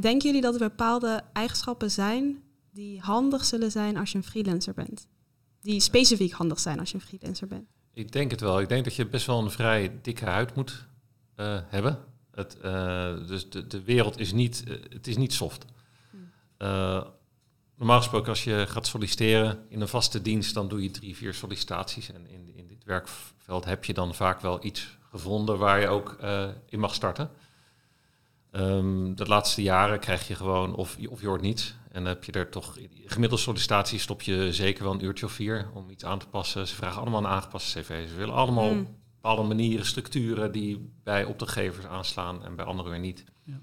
[0.00, 4.74] Denken jullie dat er bepaalde eigenschappen zijn die handig zullen zijn als je een freelancer
[4.74, 5.06] bent?
[5.60, 7.68] Die specifiek handig zijn als je een freelancer bent?
[7.92, 8.60] Ik denk het wel.
[8.60, 10.86] Ik denk dat je best wel een vrij dikke huid moet
[11.34, 11.98] eh, hebben.
[12.30, 15.64] Het, eh, dus de, de wereld is niet, het is niet soft.
[17.78, 21.34] Normaal gesproken, als je gaat solliciteren in een vaste dienst, dan doe je drie, vier
[21.34, 22.12] sollicitaties.
[22.12, 26.16] En in, in dit werkveld heb je dan vaak wel iets gevonden waar je ook
[26.20, 27.30] eh, in mag starten.
[28.50, 31.74] Ehm, de laatste jaren krijg je gewoon, of, of je hoort niets.
[31.88, 35.32] En dan heb je er toch, gemiddelde sollicitatie stop je zeker wel een uurtje of
[35.32, 36.68] vier om iets aan te passen.
[36.68, 38.08] Ze vragen allemaal een aangepaste cv.
[38.08, 38.96] Ze willen allemaal Mm.
[39.14, 43.24] bepaalde manieren, structuren die bij opdrachtgevers aanslaan en bij anderen weer niet.
[43.44, 43.58] Ja.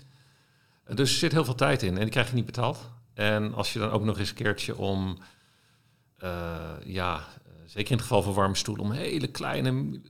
[0.95, 2.93] Dus er zit heel veel tijd in en die krijg je niet betaald.
[3.15, 5.17] En als je dan ook nog eens een keertje om,
[6.17, 10.01] eh, ja, eh, zeker in het geval van warme stoel, om hele kleine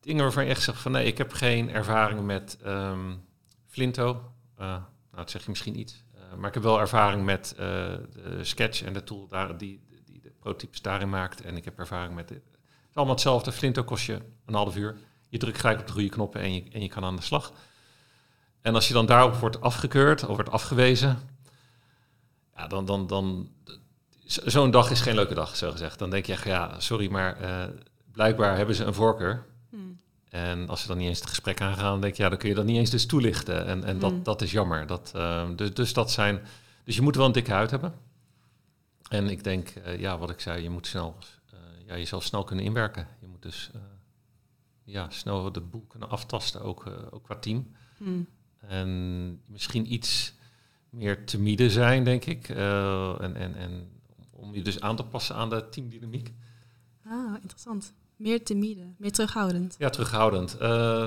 [0.00, 3.14] dingen waarvan je echt zegt van nee, ik heb geen ervaring met ehm,
[3.66, 4.32] Flinto.
[4.56, 5.74] Eh, nou, dat zeg je misschien.
[5.74, 10.20] Eh, maar ik heb wel ervaring met de Sketch en de tool daar, die, die
[10.20, 11.40] de prototypes daarin maakt.
[11.40, 12.28] En ik heb ervaring met...
[12.28, 12.40] Het
[12.90, 13.52] is allemaal hetzelfde.
[13.52, 14.96] Flinto kost je een half uur.
[15.28, 17.52] Je drukt gelijk op de goede knoppen en je, en je kan aan de slag.
[18.60, 21.18] En als je dan daarop wordt afgekeurd of wordt afgewezen...
[22.56, 22.84] Ja, dan...
[22.84, 23.48] dan, dan
[24.26, 25.98] zo- Zo'n dag is geen leuke dag, zo gezegd.
[25.98, 27.64] Dan denk je echt, ja, sorry, maar eh,
[28.12, 29.46] blijkbaar hebben ze een voorkeur.
[29.70, 30.00] Hmm.
[30.28, 32.54] En als ze dan niet eens het gesprek aangaan, denk je, ja, dan kun je
[32.54, 33.66] dat niet eens dus toelichten.
[33.66, 34.22] En, en dat, Mm.
[34.22, 34.86] dat is jammer.
[34.86, 36.40] Dat, eh, dus, dus dat zijn.
[36.84, 37.94] Dus je moet wel een dikke huid hebben.
[39.08, 41.16] En ik denk, eh, ja, wat ik zei, je moet snel,
[41.86, 43.08] ja, jezelf snel kunnen inwerken.
[43.20, 43.70] Je moet dus
[44.84, 47.72] ja, snel de boel kunnen aftasten, ook, ook qua team.
[47.96, 48.26] Hmm.
[48.60, 50.34] En misschien iets
[50.92, 52.48] meer timide zijn, denk ik.
[52.48, 53.88] Eh, en, en, en
[54.30, 56.32] om je dus aan te passen aan de teamdynamiek.
[57.06, 57.92] Ah, interessant.
[58.16, 59.74] Meer timide, meer terughoudend.
[59.78, 60.56] Ja, terughoudend.
[60.56, 61.06] Eh,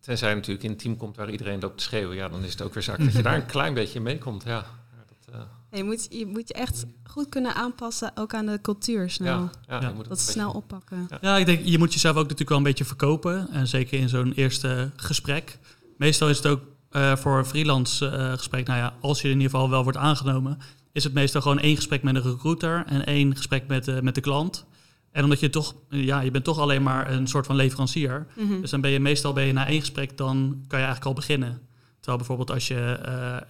[0.00, 2.16] tenzij je natuurlijk in een team komt waar iedereen loopt te schreeuwen.
[2.16, 4.42] Ja, dan is het ook weer zaak dat je daar een klein beetje mee komt.
[4.44, 5.34] Ja, Ja, dat,
[5.70, 9.38] eh, Je moet, je moet je echt goed kunnen aanpassen, ook aan de cultuur snel.
[9.40, 9.88] ja, ja, Ja.
[9.88, 11.08] je moet Dat snel beetje- oppakken.
[11.20, 13.48] Ja, ik denk, je moet jezelf ook natuurlijk wel een beetje verkopen.
[13.50, 15.58] En zeker in zo'n eerste gesprek.
[15.96, 19.36] Meestal is het ook eh, voor een freelance eh, gesprek, nou ja, als je in
[19.36, 20.58] ieder geval wel wordt aangenomen,
[20.92, 24.14] is het meestal gewoon één gesprek met een recruiter en één gesprek met, eh, met
[24.14, 24.66] de klant.
[25.12, 28.26] En omdat je toch, ja, je bent toch alleen maar een soort van leverancier.
[28.36, 28.60] Mhm.
[28.60, 31.12] Dus dan ben je meestal ben je na één gesprek, dan kan je eigenlijk al
[31.12, 31.60] beginnen.
[31.96, 32.80] Terwijl bijvoorbeeld als je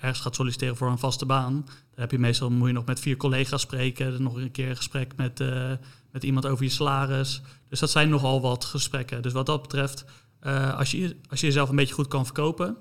[0.01, 3.01] ergens gaat solliciteren voor een vaste baan, dan heb je meestal moet je nog met
[3.01, 5.43] vier collega's spreken, dan nog een keer een gesprek met,
[6.13, 7.43] met iemand over je salaris.
[7.69, 9.23] Dus dat zijn nogal wat gesprekken.
[9.23, 10.05] Dus wat dat betreft,
[10.77, 12.77] als, je, als je jezelf een beetje goed kan verkopen,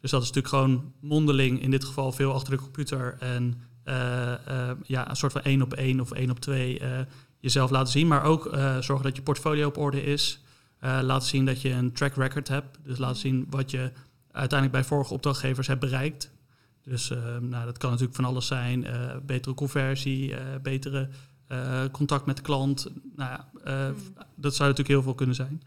[0.00, 4.32] dus dat is natuurlijk gewoon mondeling, in dit geval veel achter de computer en eh,
[4.32, 6.98] eh, ja, een soort van één op één of één op twee eh,
[7.38, 8.42] jezelf laten zien, maar ook
[8.80, 10.42] zorgen dat je portfolio op orde is.
[10.80, 12.78] Laten zien dat je een track record hebt.
[12.84, 13.92] Dus laten zien wat je
[14.32, 16.30] uiteindelijk bij vorige opdrachtgevers hebt bereikt.
[16.82, 17.08] Dus
[17.40, 18.86] nou, dat kan natuurlijk van alles zijn.
[19.26, 21.08] betere conversie, betere
[21.92, 22.88] contact met de klant.
[23.16, 23.94] Nou, ja, eh,
[24.34, 25.62] Dat zou natuurlijk heel veel kunnen zijn.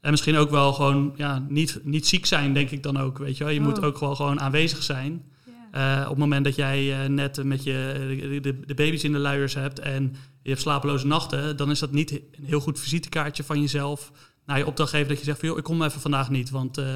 [0.00, 3.18] En misschien ook wel gewoon ja, niet, niet ziek zijn, denk ik dan ook.
[3.18, 3.52] Weet je, wel.
[3.52, 3.84] je moet Oh.
[3.84, 5.24] ook wel gewoon aanwezig zijn.
[5.72, 6.00] Ja.
[6.00, 9.12] Eh, op het moment dat jij eh, net met je de, de, de baby's in
[9.12, 12.80] de luiers hebt en je hebt slapeloze nachten, dan is dat niet een heel goed
[12.80, 14.12] visitekaartje van jezelf
[14.46, 16.86] naar je opdrachtgever dat je zegt van joh, ik kom even vandaag niet, want eh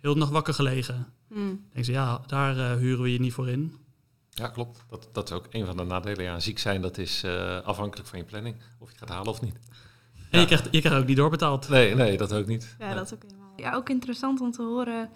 [0.00, 1.06] heel de nacht wakker gelegen.
[1.28, 3.74] Dan denk ze, ja, daar huren we je niet voor in.
[4.30, 4.84] Ja, klopt.
[4.88, 6.24] Dat, dat is ook een van de nadelen.
[6.24, 8.56] Ja, ziek zijn, dat is eh, afhankelijk van je planning.
[8.78, 9.56] Of je het gaat halen of niet.
[10.34, 10.46] En Ja.
[10.46, 11.68] je, krijgt, je krijgt ook niet doorbetaald.
[11.68, 12.76] Nee, nee, dat ook niet.
[12.78, 13.52] Ja, dat is ook helemaal...
[13.56, 15.10] Ja, ook interessant om te horen.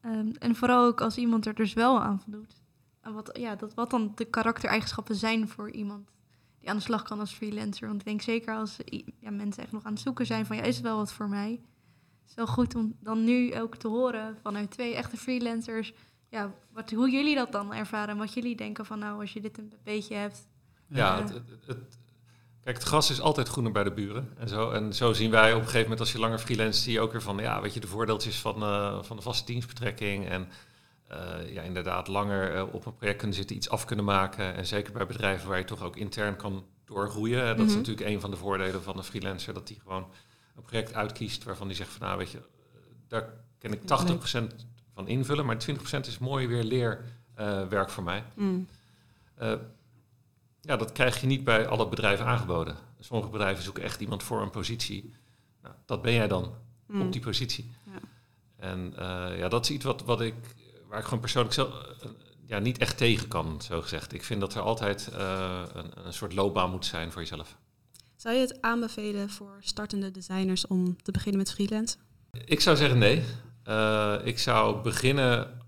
[0.00, 2.54] Ehm, en vooral ook als iemand er dus wel aan voldoet.
[3.00, 6.10] En wat, ja, dat, wat dan de karaktereigenschappen zijn voor iemand
[6.58, 7.86] die aan de slag kan als freelancer.
[7.88, 8.76] Want ik denk zeker als
[9.20, 11.28] ja, mensen echt nog aan het zoeken zijn van ja, is het wel wat voor
[11.28, 11.50] mij?
[12.20, 15.92] Het is wel goed om dan nu ook te horen vanuit twee echte freelancers.
[16.28, 19.40] Ja, wat, hoe jullie dat dan ervaren en wat jullie denken van nou, als je
[19.40, 20.48] dit een beetje hebt.
[20.88, 21.32] Ja, het,
[21.66, 21.98] het-
[22.64, 24.28] kijk, het gras is altijd groener bij de buren.
[24.38, 26.92] En zo, en zo zien wij op een gegeven moment, als je langer freelance, zie
[26.92, 30.28] je ook weer van, ja, weet je, de voordeeltjes van, eh, van de vaste dienstbetrekking.
[30.28, 30.48] En
[31.08, 34.54] eh, ja, inderdaad, langer eh, op een project kunnen zitten, iets af kunnen maken.
[34.54, 37.46] En zeker bij bedrijven waar je toch ook intern kan doorgroeien.
[37.56, 37.76] Dat is Mhm.
[37.76, 40.06] natuurlijk een van de voordelen van een freelancer, dat die gewoon
[40.56, 42.40] een project uitkiest waarvan die zegt van, nou, weet je,
[43.08, 48.24] daar kan ik 80% van invullen, maar 20% is mooi weer leerwerk voor mij.
[48.34, 48.68] Hmm.
[50.60, 52.76] Ja, dat krijg je niet bij alle bedrijven aangeboden.
[53.00, 55.14] Sommige bedrijven zoeken echt iemand voor een positie.
[55.62, 56.54] Nou, dat ben jij dan
[56.90, 57.00] Hmm.
[57.00, 57.70] op die positie.
[57.84, 58.00] Ja.
[58.56, 60.34] En eh, ja, dat is iets wat, wat ik,
[60.88, 62.10] waar ik gewoon persoonlijk zelf, eh,
[62.46, 64.12] ja, niet echt tegen kan, zo gezegd.
[64.12, 67.56] Ik vind dat er altijd eh, een, een soort loopbaan moet zijn voor jezelf.
[68.16, 71.96] Zou je het aanbevelen voor startende designers om te beginnen met freelance?
[72.44, 73.22] Ik zou zeggen nee.
[74.24, 75.60] Ik zou beginnen,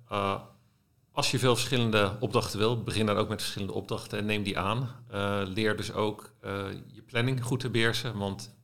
[1.12, 4.58] als je veel verschillende opdrachten wil, begin dan ook met verschillende opdrachten en neem die
[4.58, 4.88] aan.
[5.10, 8.54] Eh, leer dus ook eh, je planning goed te beheersen, want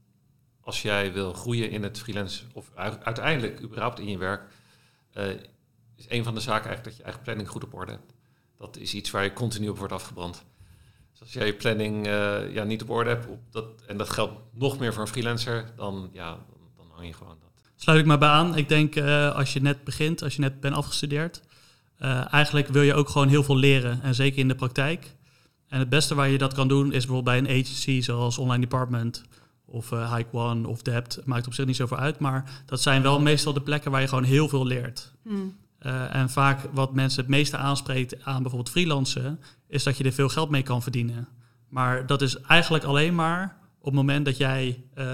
[0.60, 4.42] als jij wil groeien in het freelance of uiteindelijk überhaupt in je werk,
[5.12, 5.26] eh,
[5.96, 8.14] is een van de zaken eigenlijk dat je eigen planning goed op orde hebt.
[8.58, 10.44] Dat is iets waar je continu op wordt afgebrand.
[11.10, 12.06] Dus als jij je planning
[12.52, 15.72] ja, niet op orde hebt, op dat, en dat geldt nog meer voor een freelancer,
[15.76, 17.48] dan, ja, dan, dan hang je gewoon dat.
[17.76, 18.56] Sluit ik me bij aan.
[18.56, 18.96] Ik denk
[19.32, 21.42] als je net begint, als je net bent afgestudeerd,
[21.98, 24.02] eh, eigenlijk wil je ook gewoon heel veel leren.
[24.02, 25.16] En zeker in de praktijk.
[25.68, 28.60] En het beste waar je dat kan doen is bijvoorbeeld bij een agency zoals Online
[28.60, 29.24] Department
[29.64, 31.20] of uh, Hike One of Debt.
[31.24, 32.18] Maakt op zich niet zoveel uit.
[32.18, 35.12] Maar dat zijn wel meestal de plekken waar je gewoon heel veel leert.
[35.22, 35.56] Hmm.
[35.86, 40.12] Uh, en vaak wat mensen het meeste aanspreekt aan bijvoorbeeld freelancen, is dat je er
[40.12, 41.28] veel geld mee kan verdienen.
[41.68, 45.04] Maar dat is eigenlijk alleen maar op het moment dat jij uh,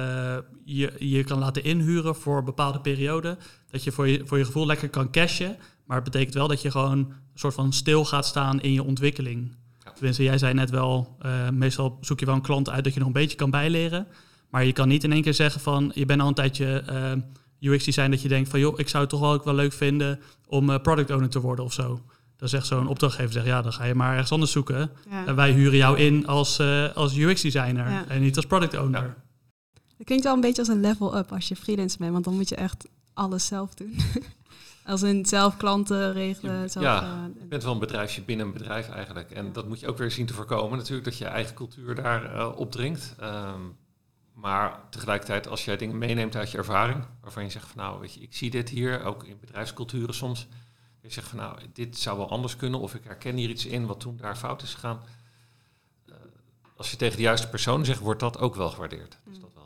[0.65, 3.37] je, je kan laten inhuren voor een bepaalde periode.
[3.71, 5.57] Dat je voor, je voor je gevoel lekker kan cashen.
[5.85, 8.83] Maar het betekent wel dat je gewoon een soort van stil gaat staan in je
[8.83, 9.57] ontwikkeling.
[9.85, 9.93] Ja.
[9.93, 12.99] Tenminste, jij zei net wel, uh, meestal zoek je wel een klant uit dat je
[12.99, 14.07] nog een beetje kan bijleren.
[14.51, 16.85] Maar je kan niet in één keer zeggen van, je bent al een tijdje
[17.61, 19.55] uh, UX design dat je denkt van, joh, ik zou het toch wel ook wel
[19.55, 22.01] leuk vinden om uh, product owner te worden of zo.
[22.37, 24.91] Dan zegt zo'n opdrachtgever, zeg, ja, dan ga je maar ergens anders zoeken.
[25.11, 25.27] Ja.
[25.27, 28.05] En wij huren jou in als, uh, als UX designer ja.
[28.09, 29.03] en niet als product owner.
[29.03, 29.15] Ja.
[29.97, 32.35] Dat klinkt wel een beetje als een level up als je freelancer bent, want dan
[32.35, 33.97] moet je echt alles zelf doen.
[34.87, 36.71] als in zelf klanten regelen.
[36.71, 39.31] Zelf, ja, je bent wel een bedrijfje binnen een bedrijf eigenlijk.
[39.31, 42.35] En dat moet je ook weer zien te voorkomen natuurlijk, dat je eigen cultuur daar
[42.35, 43.15] uh, opdringt.
[43.23, 43.77] Um,
[44.35, 48.15] maar tegelijkertijd, als jij dingen meeneemt uit je ervaring, waarvan je zegt van nou, weet
[48.15, 50.47] je, ik zie dit hier, ook in bedrijfsculturen soms.
[51.01, 53.87] Je zegt van nou, dit zou wel anders kunnen, of ik herken hier iets in
[53.87, 55.01] wat toen daar fout is gegaan.
[56.07, 56.15] Uh,
[56.77, 59.19] als je tegen de juiste persoon zegt, wordt dat ook wel gewaardeerd.
[59.25, 59.64] Dus dat wel.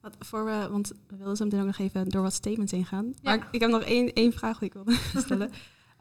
[0.00, 3.06] Wat voor we, want we willen zo meteen ook nog even door wat statements ingaan.
[3.06, 3.14] Ja.
[3.22, 5.50] Maar ik, ik, heb nog één, één vraag die ik wilde stellen.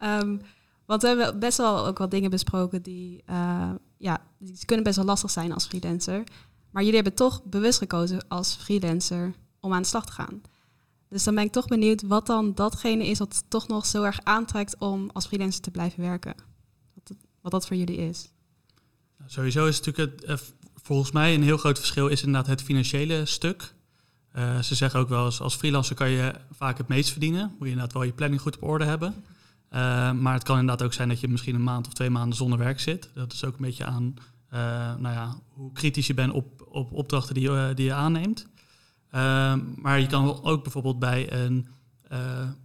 [0.03, 0.41] um,
[0.85, 4.95] want we hebben best wel ook wat dingen besproken die, uh, ja, die kunnen best
[4.97, 6.23] wel lastig zijn als freelancer.
[6.69, 10.41] Maar jullie hebben toch bewust gekozen als freelancer om aan de slag te gaan.
[11.09, 14.19] Dus dan ben ik toch benieuwd wat dan datgene is wat toch nog zo erg
[14.23, 16.35] aantrekt om als freelancer te blijven werken.
[16.93, 18.31] Wat, het, wat dat voor jullie is.
[19.17, 22.61] Nou, sowieso is natuurlijk het, uh, volgens mij een heel groot verschil is inderdaad het
[22.61, 23.73] financiële stuk.
[24.35, 27.47] Uh, ze zeggen ook wel eens, als freelancer kan je vaak het meest verdienen.
[27.49, 29.13] Moet je inderdaad wel je planning goed op orde hebben.
[29.73, 32.37] Uh, maar het kan inderdaad ook zijn dat je misschien een maand of twee maanden
[32.37, 33.09] zonder werk zit.
[33.13, 34.13] Dat is ook een beetje aan
[34.53, 34.59] uh,
[34.97, 38.47] nou ja, hoe kritisch je bent op, op opdrachten die, uh, die je aanneemt.
[39.75, 41.67] Maar je kan ook bijvoorbeeld bij een,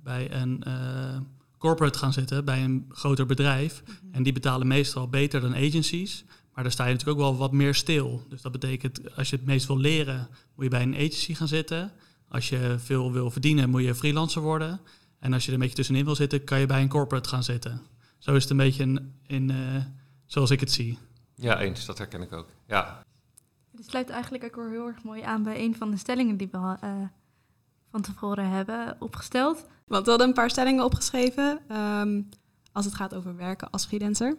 [0.03, 0.64] bij een
[1.59, 3.83] corporate gaan zitten, bij een groter bedrijf.
[3.87, 4.09] Mm -hmm.
[4.12, 6.24] En die betalen meestal beter dan agencies.
[6.54, 8.22] Maar daar sta je natuurlijk ook wel wat meer stil.
[8.28, 11.48] Dus dat betekent, als je het meest wil leren, moet je bij een agency gaan
[11.48, 11.92] zitten.
[12.28, 14.80] Als je veel wil verdienen, moet je freelancer worden.
[15.18, 17.44] En als je er een beetje tussenin wil zitten, kan je bij een corporate gaan
[17.44, 17.80] zitten.
[18.18, 19.52] Zo is het een beetje in, in
[20.26, 20.98] zoals ik het zie.
[21.34, 21.86] Ja, eens.
[21.86, 22.48] Dat herken ik ook.
[22.66, 23.02] Ja.
[23.70, 26.48] Dit sluit eigenlijk ook weer heel erg mooi aan bij een van de stellingen die
[26.50, 26.76] we uh,
[27.90, 29.66] van tevoren hebben opgesteld.
[29.86, 32.28] Want we hadden een paar stellingen opgeschreven um,
[32.72, 34.36] als het gaat over werken als freelancer.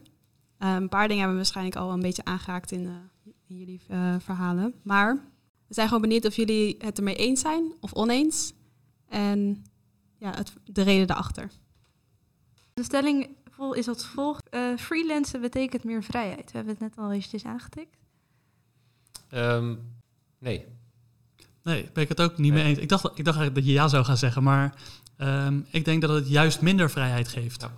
[0.59, 2.91] Um, een paar dingen hebben we waarschijnlijk al een beetje aangeraakt in, uh,
[3.47, 4.73] in jullie uh, verhalen.
[4.83, 5.13] Maar
[5.67, 8.53] we zijn gewoon benieuwd of jullie het ermee eens zijn of oneens.
[9.09, 9.65] En
[10.17, 11.51] ja, het, de reden daarachter.
[12.73, 13.29] De stelling
[13.71, 14.47] is als volgt.
[14.51, 16.51] Uh, freelancen betekent meer vrijheid.
[16.51, 17.97] We hebben het net al eventjes aangetikt.
[19.33, 19.79] Um,
[20.37, 20.65] nee.
[21.63, 22.63] Nee, ben ik het ook niet nee.
[22.63, 22.79] mee eens.
[22.79, 24.75] Ik dacht, ik dacht eigenlijk dat je ja zou gaan zeggen, maar
[25.17, 27.61] um, ik denk dat het juist minder vrijheid geeft.
[27.61, 27.71] Ja.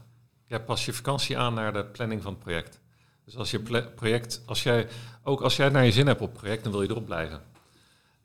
[0.47, 2.79] Ja, pas je vakantie aan naar de planning van het project.
[3.25, 3.59] Dus als je
[3.95, 4.87] project, als jij,
[5.23, 7.41] ook als jij naar je zin hebt op het project, dan wil je erop blijven.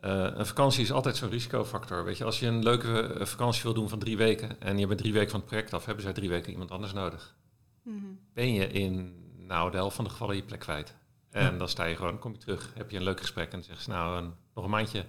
[0.05, 2.05] Uh, een vakantie is altijd zo'n risicofactor.
[2.05, 4.99] Weet je, als je een leuke vakantie wil doen van drie weken en je bent
[4.99, 7.35] drie weken van het project af, hebben zij drie weken iemand anders nodig.
[7.83, 8.19] Mm-hmm.
[8.35, 9.15] Ben je in
[9.47, 10.95] nou, de helft van de gevallen je plek kwijt.
[11.31, 11.59] En ja.
[11.59, 13.91] dan sta je gewoon, kom je terug, heb je een leuk gesprek en zeggen ze
[13.91, 15.05] nou een, nog een maandje.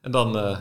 [0.00, 0.58] En dan uh,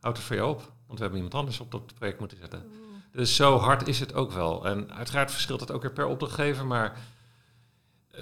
[0.00, 2.62] houdt het voor je op, want we hebben iemand anders op dat project moeten zetten.
[3.12, 4.66] Dus zo hard is het ook wel.
[4.66, 6.96] En uiteraard verschilt het ook weer per opdrachtgever, maar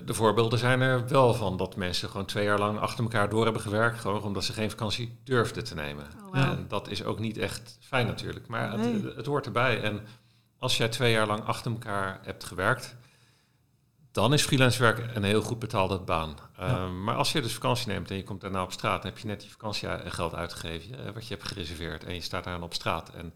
[0.05, 3.45] de voorbeelden zijn er wel van dat mensen gewoon twee jaar lang achter elkaar door
[3.45, 6.05] hebben gewerkt, gewoon omdat ze geen vakantie durfden te nemen.
[6.05, 6.37] Oh, wow.
[6.37, 8.93] En dat is ook niet echt fijn natuurlijk, maar nee.
[8.93, 9.81] het, het, hoort erbij.
[9.83, 10.01] En
[10.59, 12.97] als jij twee jaar lang achter elkaar hebt gewerkt,
[14.13, 16.37] dan is freelance werk een heel goed betaalde baan.
[16.59, 16.69] Ja.
[16.69, 19.21] Uh, maar als je dus vakantie neemt en je komt daarna op straat, dan heb
[19.21, 22.75] je net die vakantiegeld uitgegeven, uh, wat je hebt gereserveerd, en je staat daar op
[22.75, 23.11] straat.
[23.11, 23.35] En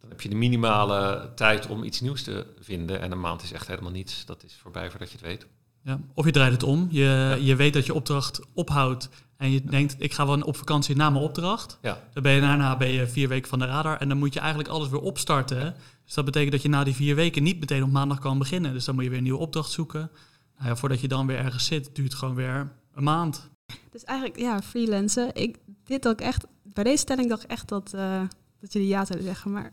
[0.00, 3.00] dan heb je de minimale tijd om iets nieuws te vinden.
[3.00, 4.24] En een maand is echt helemaal niets.
[4.24, 5.46] Dat is voorbij voordat je het weet.
[5.82, 6.00] Ja.
[6.14, 6.88] Of je draait het om.
[6.90, 7.34] Je, ja.
[7.34, 9.08] je weet dat je opdracht ophoudt.
[9.36, 11.78] En je denkt, ik ga wel op vakantie na mijn opdracht.
[11.82, 12.02] Ja.
[12.12, 13.98] Dan ben je daarna ben je vier weken van de radar.
[13.98, 15.74] En dan moet je eigenlijk alles weer opstarten.
[16.04, 18.72] Dus dat betekent dat je na die vier weken niet meteen op maandag kan beginnen.
[18.72, 20.10] Dus dan moet je weer een nieuwe opdracht zoeken.
[20.56, 23.50] Nou ja, voordat je dan weer ergens zit, duurt het gewoon weer een maand.
[23.90, 25.34] Dus eigenlijk, ja, freelancen.
[25.34, 28.22] Ik, dit ook echt, bij deze stelling dacht ik echt dat, uh,
[28.60, 29.50] dat jullie ja zouden zeggen.
[29.50, 29.72] Maar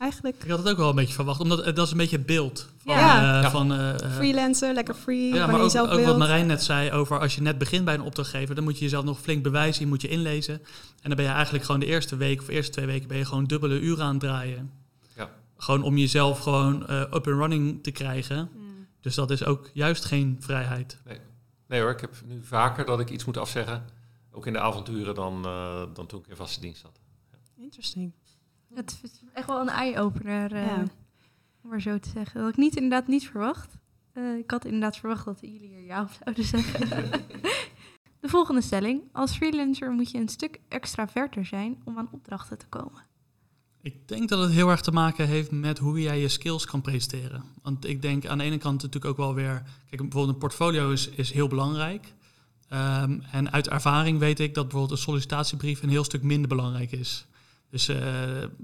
[0.00, 0.42] eigenlijk.
[0.44, 2.26] Ik had het ook wel een beetje verwacht, omdat het- dat is een beetje het
[2.26, 2.94] beeld van...
[2.94, 3.36] Ja.
[3.36, 3.50] eh, Ja.
[3.50, 6.18] van eh, eh, Freelancer, lekker free, ja, maar ook, ook wat.
[6.18, 9.04] Marijn net zei over als je net begint bij een opdrachtgever, dan moet je jezelf
[9.04, 10.54] nog flink bewijzen, je moet je inlezen.
[10.54, 13.24] En dan ben je eigenlijk gewoon de eerste week of eerste twee weken ben je
[13.24, 14.70] gewoon dubbele uren aan het draaien.
[15.16, 15.30] Ja.
[15.56, 18.48] Gewoon om jezelf gewoon eh, up and running te krijgen.
[18.56, 18.86] Mm.
[19.00, 20.98] Dus dat is ook juist geen vrijheid.
[21.68, 23.84] Nee hoor, ik heb nu vaker dat ik iets moet afzeggen.
[24.32, 26.98] Ook in de avonturen dan, eh, dan toen ik in vaste dienst zat.
[27.58, 28.12] Interesting.
[28.74, 30.84] Het is echt wel een eye-opener, eh, Ja.
[31.62, 32.34] om maar zo te zeggen.
[32.34, 33.74] Dat had ik niet, inderdaad niet verwacht.
[34.12, 37.10] Eh, ik had inderdaad verwacht dat jullie hier ja op zouden zeggen.
[38.20, 39.02] De volgende stelling.
[39.12, 43.02] Als freelancer moet je een stuk extraverter zijn om aan opdrachten te komen.
[43.82, 46.80] Ik denk dat het heel erg te maken heeft met hoe jij je skills kan
[46.80, 47.44] presenteren.
[47.62, 49.62] Want ik denk aan de ene kant natuurlijk ook wel weer...
[49.88, 52.12] Kijk, bijvoorbeeld een portfolio is, is heel belangrijk.
[52.68, 56.92] Ehm, en uit ervaring weet ik dat bijvoorbeeld een sollicitatiebrief een heel stuk minder belangrijk
[56.92, 57.26] is.
[57.70, 58.02] Dus eh,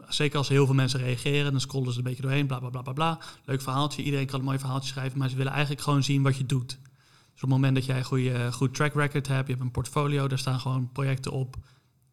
[0.09, 2.83] zeker als heel veel mensen reageren, dan scrollen ze een beetje doorheen, bla bla bla
[2.83, 3.19] bla bla.
[3.45, 6.37] Leuk verhaaltje, iedereen kan een mooi verhaaltje schrijven, maar ze willen eigenlijk gewoon zien wat
[6.37, 6.69] je doet.
[6.69, 9.71] Dus op het moment dat jij een goede, goed track record hebt, je hebt een
[9.71, 11.57] portfolio, daar staan gewoon projecten op.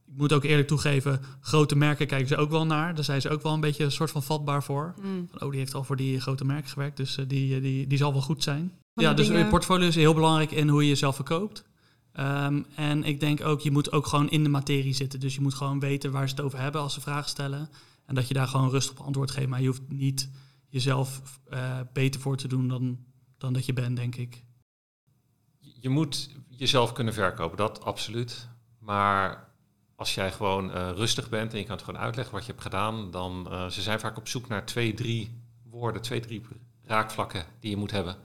[0.07, 2.95] Ik moet ook eerlijk toegeven, grote merken kijken ze ook wel naar.
[2.95, 4.93] Daar zijn ze ook wel een beetje een soort van vatbaar voor.
[5.01, 5.27] Mm.
[5.31, 7.97] Van, oh, die heeft al voor die grote merken gewerkt, dus eh, die, die, die
[7.97, 8.71] zal wel goed zijn.
[8.93, 11.63] Van ja, dus je portfolio is heel belangrijk in hoe je jezelf verkoopt.
[12.13, 15.19] Ehm, en ik denk ook, je moet ook gewoon in de materie zitten.
[15.19, 17.69] Dus je moet gewoon weten waar ze het over hebben als ze vragen stellen.
[18.05, 19.47] En dat je daar gewoon rustig op antwoord geeft.
[19.47, 20.29] Maar je hoeft niet
[20.67, 22.99] jezelf eh, beter voor te doen dan,
[23.37, 24.43] dan dat je bent, denk ik.
[25.59, 28.47] Je moet jezelf kunnen verkopen, dat absoluut.
[28.79, 29.51] Maar
[29.95, 32.63] als jij gewoon eh, rustig bent en je kan het gewoon uitleggen wat je hebt
[32.63, 36.45] gedaan, dan uh, ze zijn vaak op zoek naar twee, drie woorden, twee, drie
[36.83, 38.15] raakvlakken die je moet hebben.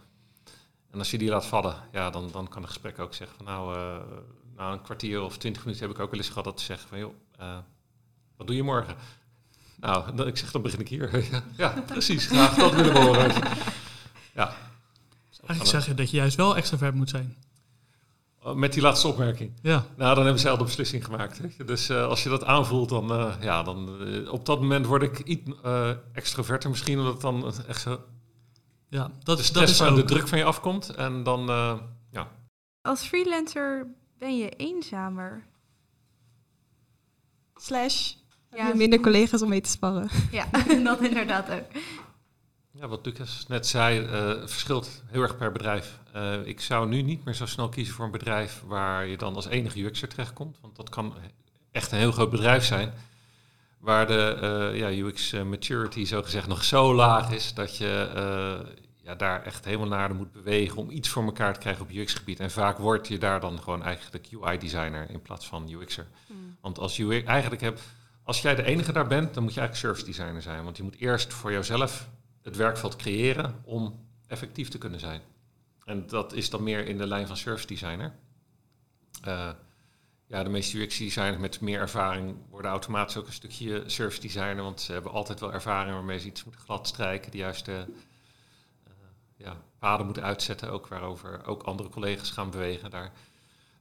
[0.91, 3.47] En als je die laat vallen, ja, dan, dan kan een gesprek ook zeggen van
[3.47, 3.97] nou, uh,
[4.57, 6.89] na een kwartier of twintig minuten heb ik ook wel eens gehad dat ze zeggen
[6.89, 7.57] van joh, uh,
[8.37, 8.97] wat doe je morgen?
[9.77, 11.25] Nou, dan, ik zeg dan begin ik hier.
[11.57, 13.35] ja, precies, graag dat willen we horen.
[14.35, 14.55] Ja.
[15.47, 17.37] Eigenlijk zeg je dat je juist wel extravert moet zijn.
[18.55, 19.53] Met die laatste opmerking.
[19.63, 19.87] Ja.
[19.97, 21.41] Nou, dan hebben zij al de beslissing gemaakt.
[21.57, 21.65] Je?
[21.65, 25.03] Dus uh, als je dat aanvoelt, dan, uh, ja, dan uh, op dat moment word
[25.03, 25.51] ik iets
[26.13, 28.01] extroverter misschien, omdat het dan echt zo
[28.89, 29.97] ja, dat, de, dat is van ook.
[29.97, 30.89] de druk van je afkomt.
[30.95, 31.47] En dan,
[32.11, 32.31] ja.
[32.83, 33.87] Als freelancer
[34.19, 35.47] ben je eenzamer.
[37.55, 38.13] Slash,
[38.51, 40.09] Ja, ja, minder collega's om mee te sparren.
[40.31, 40.47] Ja,
[40.85, 41.67] dat inderdaad ook.
[42.71, 45.99] Ja, wat Lucas net zei, uh, verschilt heel erg per bedrijf.
[46.17, 49.35] Uh, ik zou nu niet meer zo snel kiezen voor een bedrijf waar je dan
[49.35, 50.59] als enige UX'er terechtkomt.
[50.61, 51.15] Want dat kan
[51.71, 52.93] echt een heel groot bedrijf zijn.
[53.79, 54.39] Waar de
[54.73, 58.11] uh, ja, UX maturity zogezegd nog zo laag is dat je
[59.09, 62.41] ja, daar echt helemaal naar moet bewegen om iets voor elkaar te krijgen op UX-gebied.
[62.41, 66.07] En vaak word je daar dan gewoon eigenlijk UI-designer in plaats van UX'er.
[66.27, 66.57] Hmm.
[66.61, 67.79] Want als UX eigenlijk heb,
[68.23, 70.65] als jij de enige daar bent, dan moet je eigenlijk service designer zijn.
[70.65, 72.09] Want je moet eerst voor jouzelf
[72.43, 75.21] het werkveld creëren om effectief te kunnen zijn.
[75.85, 78.15] En dat is dan meer in de lijn van service designer.
[79.27, 79.49] Uh,
[80.29, 84.81] ja, de meeste UX-designers met meer ervaring worden automatisch ook een stukje service designer, want
[84.81, 88.93] ze hebben altijd wel ervaring waarmee ze iets moeten gladstrijken, de juiste uh,
[89.37, 93.13] ja, paden moeten uitzetten, ook waarover ook andere collega's gaan bewegen daar.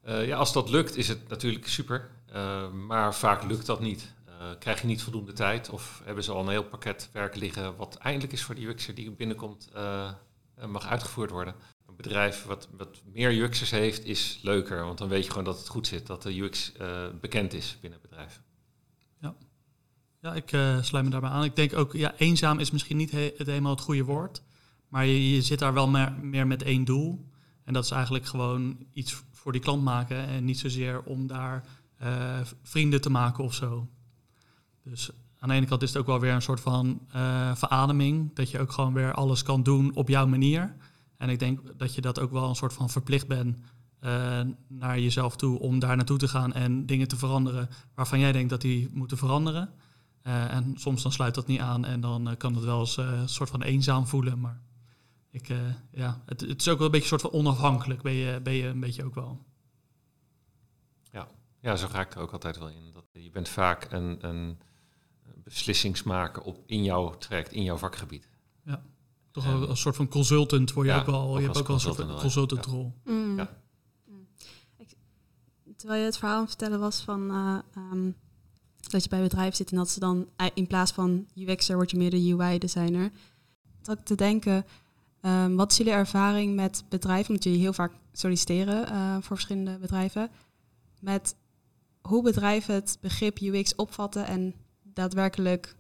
[0.06, 2.10] Uh, ja, als dat lukt is het natuurlijk super,
[2.74, 4.16] maar vaak lukt dat niet.
[4.60, 7.96] Krijg je niet voldoende tijd of hebben ze al een heel pakket werk liggen wat
[7.96, 9.70] eindelijk is voor de UX'er die binnenkomt
[10.68, 11.56] mag uitgevoerd worden.
[11.98, 15.68] Bedrijf wat, wat meer UX'ers heeft is leuker, want dan weet je gewoon dat het
[15.68, 18.42] goed zit, dat de UX uh, bekend is binnen het bedrijf.
[19.20, 19.36] Ja,
[20.22, 20.50] ja ik
[20.82, 21.44] sluit me daarbij aan.
[21.44, 24.42] Ik denk ook, ja, eenzaam is misschien niet he het helemaal het goede woord,
[24.88, 27.26] maar je, je zit daar wel meer, meer met één doel.
[27.64, 31.66] En dat is eigenlijk gewoon iets voor die klant maken en niet zozeer om daar
[32.64, 33.88] vrienden te maken of zo.
[34.84, 37.02] Dus aan de ene kant is het ook wel weer een soort van
[37.54, 38.36] verademing.
[38.36, 40.76] Dat je ook gewoon weer alles kan doen op jouw manier.
[41.18, 43.58] En ik denk dat je dat ook wel een soort van verplicht bent
[44.02, 48.32] uh, naar jezelf toe om daar naartoe te gaan en dingen te veranderen waarvan jij
[48.32, 49.74] denkt dat die moeten veranderen.
[50.24, 53.30] Uh, en soms dan sluit dat niet aan en dan kan het wel eens een
[53.30, 54.40] soort van eenzaam voelen.
[54.40, 54.62] Maar
[55.32, 55.48] ik,
[55.92, 58.54] ja, het, het, is ook wel een beetje een soort van onafhankelijk, ben je, ben
[58.54, 59.46] je een beetje ook wel.
[61.12, 61.28] Ja,
[61.60, 62.92] ja zo ga ik er ook altijd wel in.
[62.94, 64.60] Dat je bent vaak een, een
[65.44, 68.30] beslissingsmaker op in jouw traject, in jouw vakgebied.
[68.64, 68.84] Ja,
[69.44, 71.22] toch en, een soort van consultant word je ja, ook wel.
[71.22, 72.94] ook je hebt ook wel een soort van consultantrol.
[73.06, 73.12] Ja.
[73.12, 73.38] Mm.
[73.38, 73.50] Ja.
[74.78, 74.96] Ik,
[75.78, 77.58] terwijl je het verhaal aan het vertellen was van uh,
[77.92, 78.16] um,
[78.90, 81.98] dat je bij bedrijf zit en dat ze dan in plaats van UX'er word je
[81.98, 83.12] meer de UI-designer.
[83.82, 84.66] Dat ik te denken,
[85.22, 89.78] um, wat is jullie ervaring met bedrijven, omdat jullie heel vaak solliciteren uh, voor verschillende
[89.78, 90.30] bedrijven,
[91.00, 91.36] met
[92.02, 95.76] hoe bedrijven het begrip UX opvatten en daadwerkelijk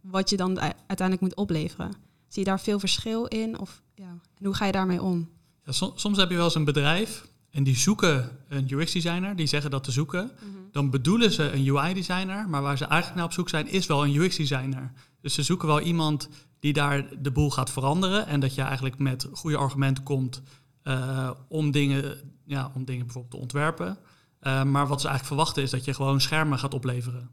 [0.00, 2.05] wat je dan uiteindelijk moet opleveren.
[2.36, 3.58] Zie je daar veel verschil in?
[3.58, 4.18] Of, ja.
[4.38, 5.28] En hoe ga je daarmee om?
[5.64, 9.46] Ja, som- soms heb je wel eens een bedrijf en die zoeken een UX-designer, die
[9.46, 10.30] zeggen dat te zoeken.
[10.72, 14.04] Dan bedoelen ze een UI-designer, maar waar ze eigenlijk naar op zoek zijn, is wel
[14.04, 14.92] een UX-designer.
[15.20, 16.28] Dus ze zoeken wel iemand
[16.58, 20.42] die daar de boel gaat veranderen en dat je eigenlijk met goede argumenten komt
[20.82, 23.98] eh, om, dingen, ja, om dingen bijvoorbeeld te ontwerpen.
[24.40, 27.30] Eh, maar wat ze eigenlijk verwachten is dat je gewoon schermen gaat opleveren.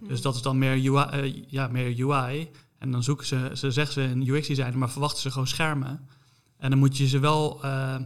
[0.00, 2.50] Dus dat is dan meer UI, eh, ja, meer UI.
[2.78, 6.08] En dan zoeken ze, ze zeggen ze een UX-designer, maar verwachten ze gewoon schermen.
[6.58, 7.96] En dan moet je ze wel eh,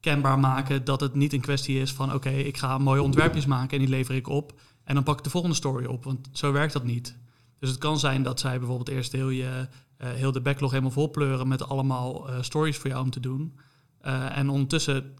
[0.00, 2.14] kenbaar maken dat het niet een kwestie is van...
[2.14, 4.60] oké, ik ga mooie ontwerpjes maken en die lever ik op...
[4.84, 7.16] en dan pak ik de volgende story op, want zo werkt dat niet.
[7.58, 10.92] Dus het kan zijn dat zij bijvoorbeeld eerst heel, je, eh, heel de backlog helemaal
[10.92, 11.48] vol pleuren...
[11.48, 13.58] met allemaal eh, stories voor jou om te doen.
[14.00, 15.14] Eh, en ondertussen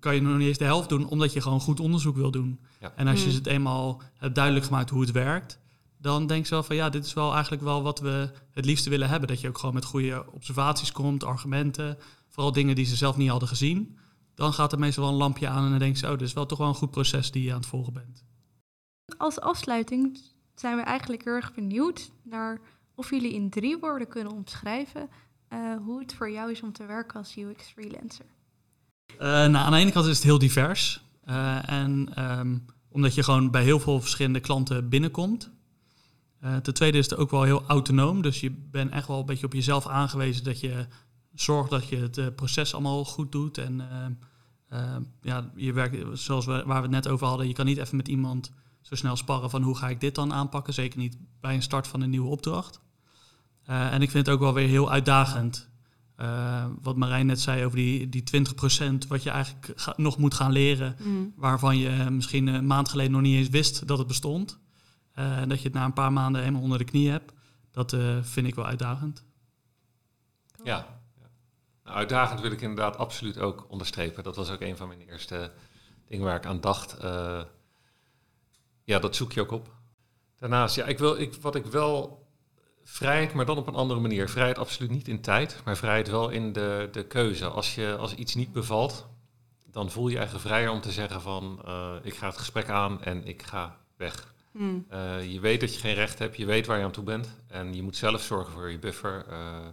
[0.00, 1.08] kan je nog niet eens de helft doen...
[1.08, 2.60] omdat je gewoon goed onderzoek wil doen.
[2.80, 2.92] Ja.
[2.96, 3.34] En als je Mm.
[3.34, 5.58] het eenmaal hebt duidelijk gemaakt hoe het werkt...
[5.98, 8.90] dan denk je wel van ja, dit is wel eigenlijk wel wat we het liefste
[8.90, 9.28] willen hebben.
[9.28, 11.98] Dat je ook gewoon met goede observaties komt, argumenten...
[12.28, 13.98] vooral dingen die ze zelf niet hadden gezien
[14.38, 16.32] dan gaat er meestal wel een lampje aan en dan denk je, oh, dit is
[16.32, 18.24] wel toch wel een goed proces die je aan het volgen bent.
[19.16, 20.18] Als afsluiting
[20.54, 22.60] zijn we eigenlijk heel erg benieuwd naar
[22.94, 25.08] of jullie in drie woorden kunnen omschrijven
[25.48, 28.24] eh, hoe het voor jou is om te werken als UX freelancer.
[29.06, 31.02] Eh, nou, aan de ene kant is het heel divers.
[31.24, 35.50] Eh, en ehm, omdat je gewoon bij heel veel verschillende klanten binnenkomt.
[36.40, 38.22] Eh, ten tweede is het ook wel heel autonoom.
[38.22, 40.86] Dus je bent echt wel een beetje op jezelf aangewezen dat je
[41.34, 43.58] zorgt dat je het eh, proces allemaal goed doet.
[43.58, 43.80] En
[44.70, 47.78] ehm, ja, je werkt, zoals we, waar we het net over hadden, je kan niet
[47.78, 50.74] even met iemand zo snel sparren van hoe ga ik dit dan aanpakken.
[50.74, 52.80] Zeker niet bij een start van een nieuwe opdracht.
[53.64, 55.68] Eh, en ik vind het ook wel weer heel uitdagend.
[56.16, 60.34] Eh, wat Marijn net zei over die, die 20% wat je eigenlijk ga- nog moet
[60.34, 61.32] gaan leren, Mm.
[61.36, 64.58] waarvan je eh, misschien een maand geleden nog niet eens wist dat het bestond.
[65.18, 67.32] Eh, en dat je het na een paar maanden helemaal onder de knie hebt.
[67.70, 69.24] Dat eh, vind ik wel uitdagend.
[70.64, 70.76] Ja.
[71.16, 71.30] ja.
[71.84, 74.22] Nou, uitdagend wil ik inderdaad absoluut ook onderstrepen.
[74.22, 75.52] Dat was ook een van mijn eerste
[76.08, 76.96] dingen waar ik aan dacht.
[76.96, 77.42] Eh,
[78.84, 79.74] ja, dat zoek je ook op.
[80.36, 82.26] Daarnaast, ja, ik wil, ik, wat ik wel
[82.84, 84.28] vrijheid, maar dan op een andere manier.
[84.28, 87.46] Vrijheid absoluut niet in tijd, maar vrijheid wel in de, de keuze.
[87.46, 89.08] Als, je, als iets niet bevalt,
[89.66, 92.68] dan voel je je eigen vrijer om te zeggen van eh, ik ga het gesprek
[92.68, 94.36] aan en ik ga weg.
[94.58, 94.86] Mm.
[94.88, 97.28] Eh, je weet dat je geen recht hebt, je weet waar je aan toe bent
[97.46, 99.26] en je moet zelf zorgen voor je buffer.
[99.26, 99.68] Eh,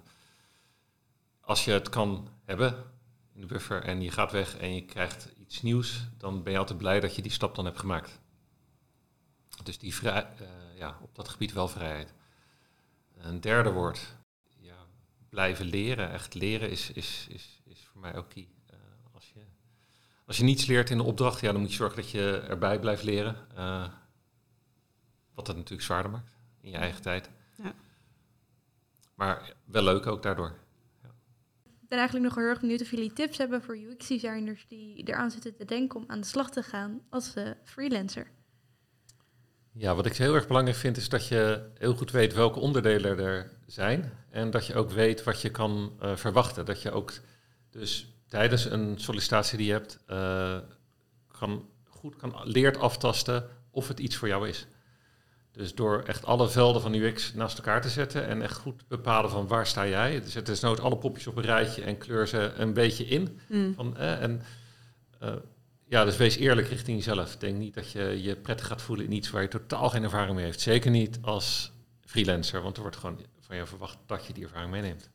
[1.41, 2.75] als je het kan hebben
[3.33, 6.59] in de buffer en je gaat weg en je krijgt iets nieuws, dan ben je
[6.59, 8.19] altijd blij dat je die stap dan hebt gemaakt.
[9.63, 12.13] Dus die vrij, eh, ja, op dat gebied wel vrijheid.
[13.17, 14.15] Een derde woord,
[14.59, 14.77] ja,
[15.29, 16.11] blijven leren.
[16.11, 18.47] Echt leren is, is, is, is voor mij ook key.
[19.13, 19.41] Als, je,
[20.25, 22.79] als je niets leert in de opdracht, ja, dan moet je zorgen dat je erbij
[22.79, 23.35] blijft leren.
[25.35, 26.31] Wat het natuurlijk zwaarder maakt
[26.61, 27.29] in je eigen tijd.
[27.63, 27.73] Ja.
[29.15, 30.57] Maar wel leuk ook daardoor.
[31.63, 35.31] Ik ben eigenlijk nog heel erg benieuwd of jullie tips hebben voor UX-designers die eraan
[35.31, 38.27] zitten te denken om aan de slag te gaan als eh, freelancer.
[39.71, 43.19] Ja, wat ik heel erg belangrijk vind is dat je heel goed weet welke onderdelen
[43.19, 44.11] er zijn.
[44.29, 46.65] En dat je ook weet wat je kan eh, verwachten.
[46.65, 47.13] Dat je ook
[47.69, 50.57] dus tijdens een sollicitatie die je hebt, eh,
[51.27, 54.67] kan, goed kan, leert aftasten of het iets voor jou is.
[55.55, 59.29] Dus door echt alle velden van UX naast elkaar te zetten en echt goed bepalen
[59.29, 60.21] van waar sta jij.
[60.25, 63.39] Zet dus nooit alle popjes op een rijtje en kleur ze een beetje in.
[63.47, 63.73] Mm.
[63.75, 64.41] Van, eh, en
[65.19, 65.33] eh,
[65.87, 67.37] ja, dus wees eerlijk richting jezelf.
[67.37, 70.35] Denk niet dat je je prettig gaat voelen in iets waar je totaal geen ervaring
[70.35, 70.61] mee heeft.
[70.61, 71.71] Zeker niet als
[72.05, 75.09] freelancer, want er wordt gewoon van je verwacht dat je die ervaring meeneemt.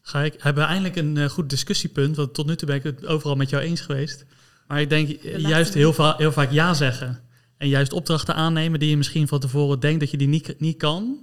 [0.00, 2.82] Ga ik, hebben we eindelijk een eh, goed discussiepunt, want tot nu toe ben ik
[2.82, 4.24] het overal met jou eens geweest.
[4.66, 7.24] Maar ik denk juist heel, va- heel vaak ja zeggen.
[7.56, 10.76] En juist opdrachten aannemen die je misschien van tevoren denkt dat je die niet, niet
[10.76, 11.18] kan.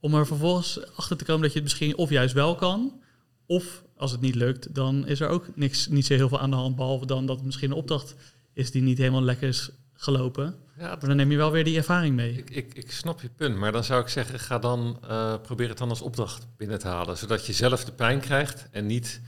[0.00, 3.00] Om er vervolgens achter te komen dat je het misschien of juist wel kan.
[3.46, 6.50] Of als het niet lukt, dan is er ook niks, niet zo heel veel aan
[6.50, 6.76] de hand.
[6.76, 8.14] Behalve dan dat het misschien een opdracht
[8.52, 10.54] is die niet helemaal lekker is gelopen.
[10.78, 12.32] Ja, Maar dan neem je wel weer die ervaring mee.
[12.36, 15.68] ik, ik, ik snap je punt, maar dan zou ik zeggen, ga dan eh, probeer
[15.68, 17.16] het dan als opdracht binnen te halen.
[17.18, 19.20] Zodat je zelf de pijn krijgt en niet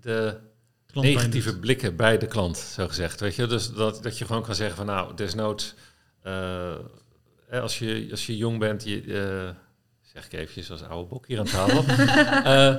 [0.00, 0.38] de
[1.02, 3.20] negatieve blikken bij de klant, zo gezegd.
[3.20, 3.46] Weet je?
[3.46, 5.74] Dus dat, dat je gewoon kan zeggen van nou, desnoods,
[6.22, 6.74] eh,
[7.48, 9.54] eh, als, je, als je jong bent, je, eh,
[10.00, 11.84] zeg ik eventjes als oude bok hier aan tafel.
[12.44, 12.76] Eh,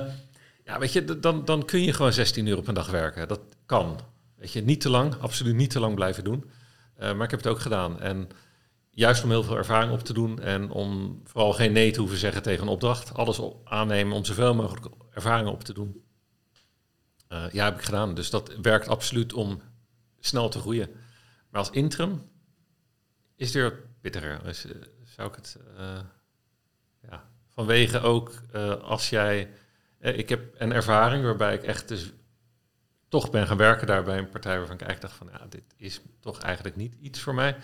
[0.64, 3.28] ja, weet je, dan, dan kun je gewoon 16 uur op een dag werken.
[3.28, 4.00] Dat kan.
[4.36, 6.50] Weet je, niet te lang, absoluut niet te lang blijven doen.
[6.98, 8.00] Maar ik heb het ook gedaan.
[8.00, 8.28] En
[8.90, 12.18] juist om heel veel ervaring op te doen en om vooral geen nee te hoeven
[12.18, 13.14] zeggen tegen een opdracht.
[13.14, 16.02] Alles aannemen om zoveel mogelijk ervaringen op te doen.
[17.30, 18.14] Eh, ja, heb ik gedaan.
[18.14, 19.60] Dus dat werkt absoluut om
[20.18, 20.90] snel te groeien.
[21.50, 22.30] Maar als interim
[23.36, 24.42] is het weer bitterer.
[24.42, 24.72] Dus, eh,
[25.04, 26.00] zou ik het, eh,
[27.10, 28.32] ja, vanwege ook
[28.82, 29.50] als jij...
[29.98, 32.12] ik heb een ervaring waarbij ik echt dus
[33.08, 35.40] toch ben gaan werken daar bij een partij waarvan ik eigenlijk dacht van...
[35.40, 37.56] Ja, dit is toch eigenlijk niet iets voor mij.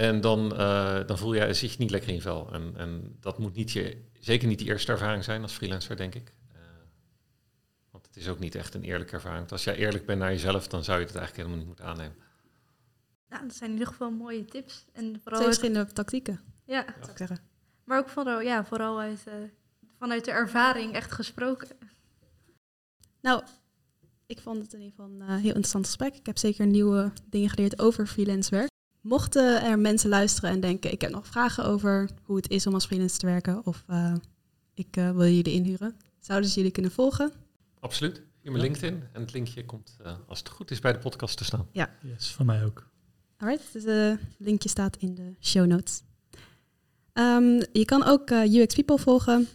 [0.00, 2.52] En dan, eh, dan voel je, zit je niet lekker in vel.
[2.52, 6.14] En, en dat moet niet je, zeker niet die eerste ervaring zijn als freelancer, denk
[6.14, 6.32] ik.
[8.10, 9.38] Het is ook niet echt een eerlijke ervaring.
[9.38, 11.84] Want als jij eerlijk bent naar jezelf, dan zou je het eigenlijk helemaal niet moeten
[11.84, 12.16] aannemen.
[13.28, 14.84] Nou, dat zijn in ieder geval mooie tips.
[14.92, 17.38] En vooral verschillende tactieken, ja, zou ik zeggen.
[17.84, 19.34] maar ook vooral, ja, vooral uit, eh,
[19.98, 21.68] vanuit de ervaring echt gesproken.
[23.20, 23.42] Nou,
[24.26, 26.14] ik vond het in ieder geval een eh, heel interessant gesprek.
[26.14, 28.68] Ik heb zeker nieuwe dingen geleerd over freelance werk.
[29.00, 32.74] Mochten er mensen luisteren en denken, ik heb nog vragen over hoe het is om
[32.74, 34.14] als freelance te werken of eh,
[34.74, 37.32] ik eh, wil jullie inhuren, zouden ze jullie kunnen volgen?
[37.80, 38.14] Absoluut.
[38.16, 38.62] Via mijn Ja.
[38.62, 39.02] LinkedIn.
[39.12, 41.68] En het linkje komt, eh, als het goed is, bij de podcast te staan.
[41.72, 42.88] Yes, van mij ook.
[43.36, 46.02] Alright, dus het linkje staat in de show notes.
[47.12, 49.48] Ehm, je kan ook eh, UX People volgen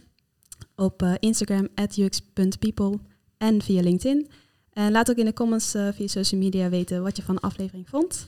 [0.76, 2.98] op eh, Instagram at ux.people
[3.36, 4.28] en via LinkedIn.
[4.70, 7.40] En laat ook in de comments eh, via social media weten wat je van de
[7.40, 8.26] aflevering vond.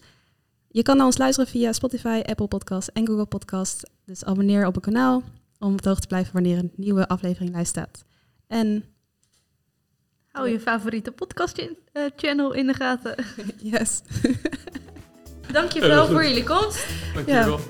[0.69, 3.83] Je kan naar ons luisteren via Spotify, Apple Podcasts en Google Podcasts.
[4.05, 5.23] Dus abonneer op het kanaal
[5.59, 8.05] om op de hoogte te blijven wanneer een nieuwe aflevering live staat.
[8.47, 8.85] En
[10.33, 13.15] Hou je favoriete podcast in- eh, channel in de gaten.
[13.73, 14.03] yes.
[15.53, 16.13] Dankjewel goed.
[16.15, 16.87] voor jullie komst.
[17.15, 17.61] Dankjewel.